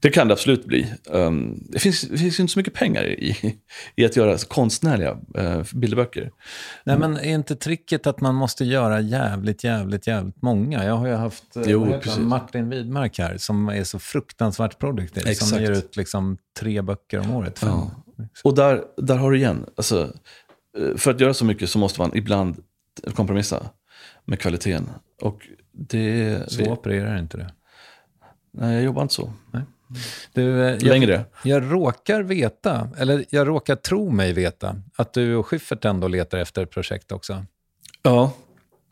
Det 0.06 0.12
kan 0.12 0.28
det 0.28 0.34
absolut 0.34 0.66
bli. 0.66 0.94
Um, 1.06 1.64
det, 1.70 1.80
finns, 1.80 2.02
det 2.02 2.18
finns 2.18 2.40
inte 2.40 2.54
så 2.54 2.60
mycket 2.60 2.74
pengar 2.74 3.04
i, 3.06 3.60
i 3.96 4.06
att 4.06 4.16
göra 4.16 4.38
konstnärliga 4.38 5.18
uh, 5.38 5.64
bilderböcker. 5.74 6.32
Nej, 6.84 6.98
men 6.98 7.18
är 7.18 7.34
inte 7.34 7.56
tricket 7.56 8.08
att 8.08 8.22
man 8.22 8.36
måste 8.36 8.66
göra 8.66 9.02
jävligt, 9.02 9.64
jävligt, 9.64 10.08
jävligt 10.08 10.42
många? 10.42 10.86
Jag 10.86 10.96
har 10.96 11.08
ju 11.08 11.14
haft 11.14 11.58
eh, 11.58 11.64
Jo, 11.66 12.00
Martin 12.20 12.70
Widmark 12.70 13.20
här, 13.20 13.38
som 13.38 13.70
är 13.70 13.84
så 13.84 14.00
fruktansvärt 14.00 14.80
produktiv. 14.80 15.22
Som 15.22 15.32
Exakt. 15.32 15.62
ger 15.62 15.72
ut 15.72 15.96
liksom 15.96 16.38
tre 16.60 16.82
böcker 16.82 17.20
om 17.20 17.32
året. 17.32 17.60
Ja. 17.62 17.92
Och 18.44 18.56
där, 18.56 18.84
där 18.98 19.16
har 19.16 19.32
du 19.32 19.38
igen. 19.38 19.66
Alltså, 19.76 20.14
eh, 20.78 20.98
för 20.98 21.12
att 21.12 21.20
göra 21.20 21.34
så 21.34 21.46
mycket 21.46 21.70
så 21.70 21.80
måste 21.80 22.02
man 22.02 22.12
ibland 22.14 22.64
kompromissa 23.14 23.70
med 24.26 24.40
kvaliteten. 24.40 24.90
Och 25.22 25.48
det... 25.72 26.40
Så 26.52 26.72
opererar 26.72 27.18
inte 27.18 27.38
det. 27.38 27.54
Nej, 28.52 28.74
jag 28.74 28.84
jobbar 28.84 29.02
inte 29.02 29.14
så. 29.14 29.34
Du, 30.34 30.62
eh, 30.64 30.70
jag, 30.72 30.84
Längre. 30.84 31.26
Jag 31.44 31.72
råkar 31.72 32.24
veta, 32.24 32.90
eller 32.98 33.26
jag 33.30 33.48
råkar 33.48 33.76
tro 33.76 34.10
mig 34.12 34.34
veta, 34.34 34.76
att 34.96 35.14
du 35.14 35.36
och 35.36 35.48
Schyffert 35.48 35.86
ändå 35.86 36.08
letar 36.08 36.38
efter 36.38 36.66
projekt 36.66 37.12
också. 37.12 37.46
Ja, 38.04 38.34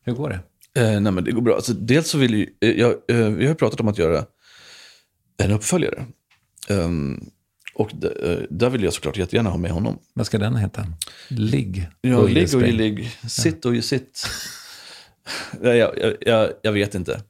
Hur 0.05 0.13
går 0.13 0.29
det? 0.29 0.39
eh, 0.81 0.99
nej, 1.01 1.11
men 1.13 1.23
det 1.23 1.31
går 1.31 1.41
bra. 1.41 1.55
Alltså, 1.55 1.73
dels 1.73 2.09
så 2.09 2.17
vill 2.17 2.33
ju, 2.33 2.47
eh, 2.61 2.71
jag, 2.71 2.91
eh, 3.07 3.17
vi 3.29 3.47
har 3.47 3.53
pratat 3.55 3.79
om 3.79 3.87
att 3.87 3.97
göra 3.97 4.25
en 5.37 5.51
uppföljare. 5.51 6.05
Ehm, 6.69 7.29
och 7.75 7.91
d- 7.93 8.07
eh, 8.23 8.37
där 8.49 8.69
vill 8.69 8.83
jag 8.83 8.93
såklart 8.93 9.17
jättegärna 9.17 9.49
ha 9.49 9.57
med 9.57 9.71
honom. 9.71 9.99
Vad 10.13 10.25
ska 10.25 10.37
den 10.37 10.55
heta? 10.55 10.85
Ligg. 11.27 11.87
Ja, 12.01 12.23
ligg 12.23 12.55
och 12.55 12.61
ligg, 12.61 13.09
sitt 13.27 13.65
och 13.65 13.83
sitt. 13.83 14.27
Nej, 15.61 15.77
jag, 15.77 15.97
jag, 15.99 16.13
jag, 16.21 16.49
jag 16.61 16.71
vet 16.71 16.95
inte. 16.95 17.21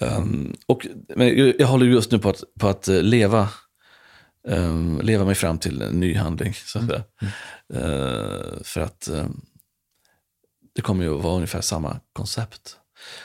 Um, 0.00 0.56
och, 0.66 0.86
men 1.16 1.54
jag, 1.58 1.66
håller 1.66 1.86
just 1.86 2.12
nu 2.12 2.18
på 2.18 2.28
att, 2.28 2.44
på 2.60 2.68
att 2.68 2.88
eh, 2.88 3.02
leva, 3.02 3.48
um, 4.48 5.00
leva 5.02 5.24
mig 5.24 5.34
fram 5.34 5.58
till 5.58 5.82
en 5.82 6.00
ny 6.00 6.14
handling. 6.14 6.54
Så 6.54 6.78
att 6.78 6.86
säga. 6.86 7.02
Eh, 7.74 8.62
för 8.62 8.80
att 8.80 9.08
um, 9.12 9.40
det 10.74 10.82
kommer 10.82 11.04
ju 11.04 11.16
att 11.16 11.22
vara 11.22 11.34
ungefär 11.34 11.60
samma 11.60 12.00
koncept. 12.12 12.76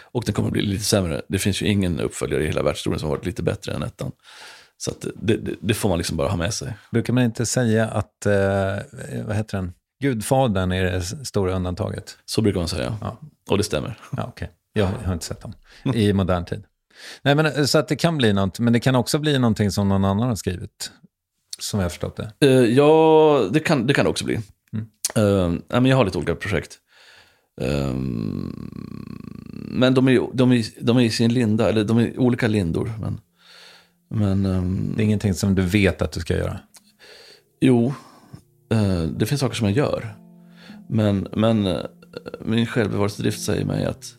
Och 0.01 0.23
den 0.25 0.33
kommer 0.33 0.49
att 0.49 0.53
bli 0.53 0.61
lite 0.61 0.83
sämre. 0.83 1.21
Det 1.27 1.39
finns 1.39 1.61
ju 1.61 1.67
ingen 1.67 1.99
uppföljare 1.99 2.43
i 2.43 2.47
hela 2.47 2.63
världshistorien 2.63 2.99
som 2.99 3.09
har 3.09 3.15
varit 3.15 3.25
lite 3.25 3.43
bättre 3.43 3.73
än 3.73 3.83
ettan. 3.83 4.11
Så 4.77 4.91
det, 5.15 5.37
det, 5.37 5.55
det 5.61 5.73
får 5.73 5.89
man 5.89 5.97
liksom 5.97 6.17
bara 6.17 6.29
ha 6.29 6.37
med 6.37 6.53
sig. 6.53 6.73
Brukar 6.91 7.13
man 7.13 7.23
inte 7.23 7.45
säga 7.45 7.87
att, 7.87 8.25
eh, 8.25 8.77
vad 9.25 9.35
heter 9.35 9.57
den? 9.57 9.73
Gudfadern 9.99 10.71
är 10.71 10.83
det 10.83 11.01
stora 11.01 11.55
undantaget? 11.55 12.17
Så 12.25 12.41
brukar 12.41 12.59
man 12.59 12.67
säga. 12.67 12.97
Ja. 13.01 13.17
Och 13.49 13.57
det 13.57 13.63
stämmer. 13.63 13.99
Ja, 14.17 14.25
okej. 14.27 14.51
Jag 14.73 14.85
har 14.85 15.13
inte 15.13 15.25
sett 15.25 15.41
dem 15.41 15.53
i 15.93 16.13
modern 16.13 16.45
tid. 16.45 16.63
Nej, 17.21 17.35
men, 17.35 17.45
eh, 17.45 17.63
så 17.65 17.77
att 17.77 17.87
det 17.87 17.95
kan 17.95 18.17
bli 18.17 18.33
något, 18.33 18.59
men 18.59 18.73
det 18.73 18.79
kan 18.79 18.95
också 18.95 19.19
bli 19.19 19.39
någonting 19.39 19.71
som 19.71 19.89
någon 19.89 20.05
annan 20.05 20.27
har 20.27 20.35
skrivit. 20.35 20.91
Som 21.59 21.79
jag 21.79 21.85
har 21.85 21.89
förstått 21.89 22.15
det. 22.17 22.47
Eh, 22.47 22.51
ja, 22.51 23.49
det 23.51 23.59
kan 23.59 23.87
det 23.87 23.93
kan 23.93 24.07
också 24.07 24.25
bli. 24.25 24.39
Mm. 24.73 25.61
Ja, 25.67 25.79
men 25.79 25.85
jag 25.85 25.97
har 25.97 26.05
lite 26.05 26.17
olika 26.17 26.35
projekt. 26.35 26.77
Eh, 27.61 27.93
men 29.75 29.93
de 29.93 30.07
är, 30.07 30.29
de, 30.33 30.51
är, 30.51 30.65
de 30.81 30.97
är 30.97 31.01
i 31.01 31.09
sin 31.09 31.33
linda, 31.33 31.69
eller 31.69 31.83
de 31.83 31.97
är 31.97 32.19
olika 32.19 32.47
lindor. 32.47 32.93
Men, 33.01 33.21
men 34.09 34.45
ehm, 34.45 34.93
Det 34.95 35.03
är 35.03 35.05
ingenting 35.05 35.33
som 35.33 35.55
du 35.55 35.61
vet 35.61 36.01
att 36.01 36.11
du 36.11 36.19
ska 36.19 36.37
göra. 36.37 36.59
jo, 37.61 37.93
det 39.15 39.25
finns 39.25 39.41
saker 39.41 39.55
som 39.55 39.67
jag 39.67 39.77
gör. 39.77 40.15
Men, 40.89 41.27
men 41.33 41.77
min 42.45 42.65
självbevarelsedrift 42.65 43.41
säger 43.41 43.65
mig 43.65 43.85
att 43.85 44.13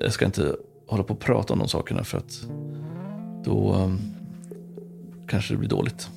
jag 0.00 0.12
ska 0.12 0.24
inte 0.24 0.56
hålla 0.86 1.02
på 1.02 1.14
och 1.14 1.20
prata 1.20 1.52
om 1.52 1.58
de 1.58 1.68
sakerna 1.68 2.04
för 2.04 2.18
att 2.18 2.46
då 3.44 3.72
ehm, 3.72 3.98
kanske 5.26 5.54
det 5.54 5.58
blir 5.58 5.68
dåligt. 5.68 6.10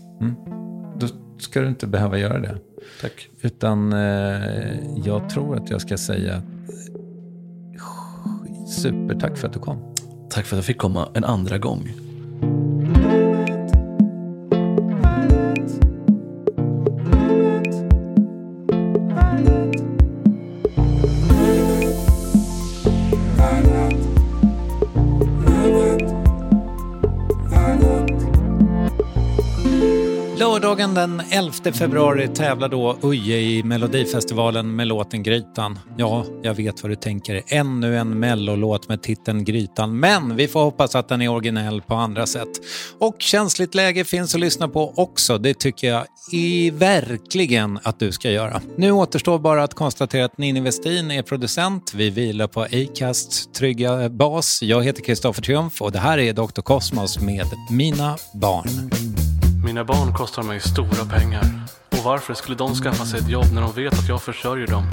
Då 0.97 1.07
ska 1.37 1.61
du 1.61 1.67
inte 1.67 1.87
behöva 1.87 2.17
göra 2.17 2.39
det. 2.39 2.57
Tack. 3.01 3.29
Utan 3.41 3.93
eh, 3.93 4.79
jag 5.05 5.29
tror 5.29 5.57
att 5.57 5.69
jag 5.69 5.81
ska 5.81 5.97
säga 5.97 6.35
eh, 6.35 6.41
supertack 8.67 9.37
för 9.37 9.47
att 9.47 9.53
du 9.53 9.59
kom. 9.59 9.95
Tack 10.29 10.45
för 10.45 10.55
att 10.55 10.57
jag 10.57 10.65
fick 10.65 10.77
komma 10.77 11.09
en 11.13 11.23
andra 11.23 11.57
gång. 11.57 11.91
Den 31.01 31.21
11 31.29 31.53
februari 31.73 32.27
tävlar 32.27 32.69
då 32.69 32.97
Uje 33.01 33.37
i 33.37 33.63
Melodifestivalen 33.63 34.75
med 34.75 34.87
låten 34.87 35.23
Grytan. 35.23 35.79
Ja, 35.97 36.25
jag 36.41 36.53
vet 36.53 36.83
vad 36.83 36.91
du 36.91 36.95
tänker. 36.95 37.41
Ännu 37.47 37.97
en 37.97 38.19
mellolåt 38.19 38.89
med 38.89 39.01
titeln 39.03 39.43
Grytan. 39.43 39.99
Men 39.99 40.35
vi 40.35 40.47
får 40.47 40.63
hoppas 40.63 40.95
att 40.95 41.09
den 41.09 41.21
är 41.21 41.29
originell 41.29 41.81
på 41.81 41.95
andra 41.95 42.25
sätt. 42.25 42.47
Och 42.99 43.15
känsligt 43.19 43.75
läge 43.75 44.03
finns 44.03 44.35
att 44.35 44.41
lyssna 44.41 44.67
på 44.67 44.93
också. 44.97 45.37
Det 45.37 45.53
tycker 45.53 45.87
jag 45.87 46.05
i 46.31 46.69
verkligen 46.69 47.79
att 47.83 47.99
du 47.99 48.11
ska 48.11 48.31
göra. 48.31 48.61
Nu 48.77 48.91
återstår 48.91 49.39
bara 49.39 49.63
att 49.63 49.73
konstatera 49.73 50.25
att 50.25 50.37
Ninni 50.37 50.59
Westin 50.59 51.11
är 51.11 51.23
producent. 51.23 51.93
Vi 51.95 52.09
vilar 52.09 52.47
på 52.47 52.61
Acasts 52.61 53.47
trygga 53.51 54.09
bas. 54.09 54.59
Jag 54.61 54.83
heter 54.83 55.01
Kristoffer 55.01 55.41
Triumf 55.41 55.81
och 55.81 55.91
det 55.91 55.99
här 55.99 56.17
är 56.17 56.33
Dr. 56.33 56.61
Kosmos 56.61 57.19
med 57.19 57.47
Mina 57.69 58.17
barn. 58.33 58.91
Mina 59.63 59.83
barn 59.83 60.13
kostar 60.13 60.43
mig 60.43 60.59
stora 60.59 61.05
pengar. 61.09 61.43
Och 61.89 62.03
varför 62.03 62.33
skulle 62.33 62.57
de 62.57 62.75
skaffa 62.75 63.05
sig 63.05 63.19
ett 63.19 63.29
jobb 63.29 63.45
när 63.53 63.61
de 63.61 63.71
vet 63.71 63.93
att 63.93 64.07
jag 64.07 64.21
försörjer 64.21 64.67
dem? 64.67 64.83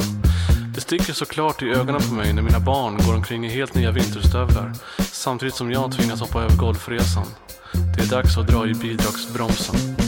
Det 0.74 0.80
sticker 0.80 1.12
såklart 1.12 1.62
i 1.62 1.70
ögonen 1.70 2.00
på 2.08 2.14
mig 2.14 2.32
när 2.32 2.42
mina 2.42 2.60
barn 2.60 2.98
går 3.06 3.14
omkring 3.14 3.46
i 3.46 3.48
helt 3.48 3.74
nya 3.74 3.90
vinterstövlar 3.90 4.72
samtidigt 4.98 5.54
som 5.54 5.72
jag 5.72 5.92
tvingas 5.92 6.20
hoppa 6.20 6.42
över 6.42 6.56
golfresan. 6.56 7.26
Det 7.96 8.02
är 8.02 8.10
dags 8.10 8.38
att 8.38 8.46
dra 8.46 8.66
i 8.66 8.74
bidragsbromsen. 8.74 10.07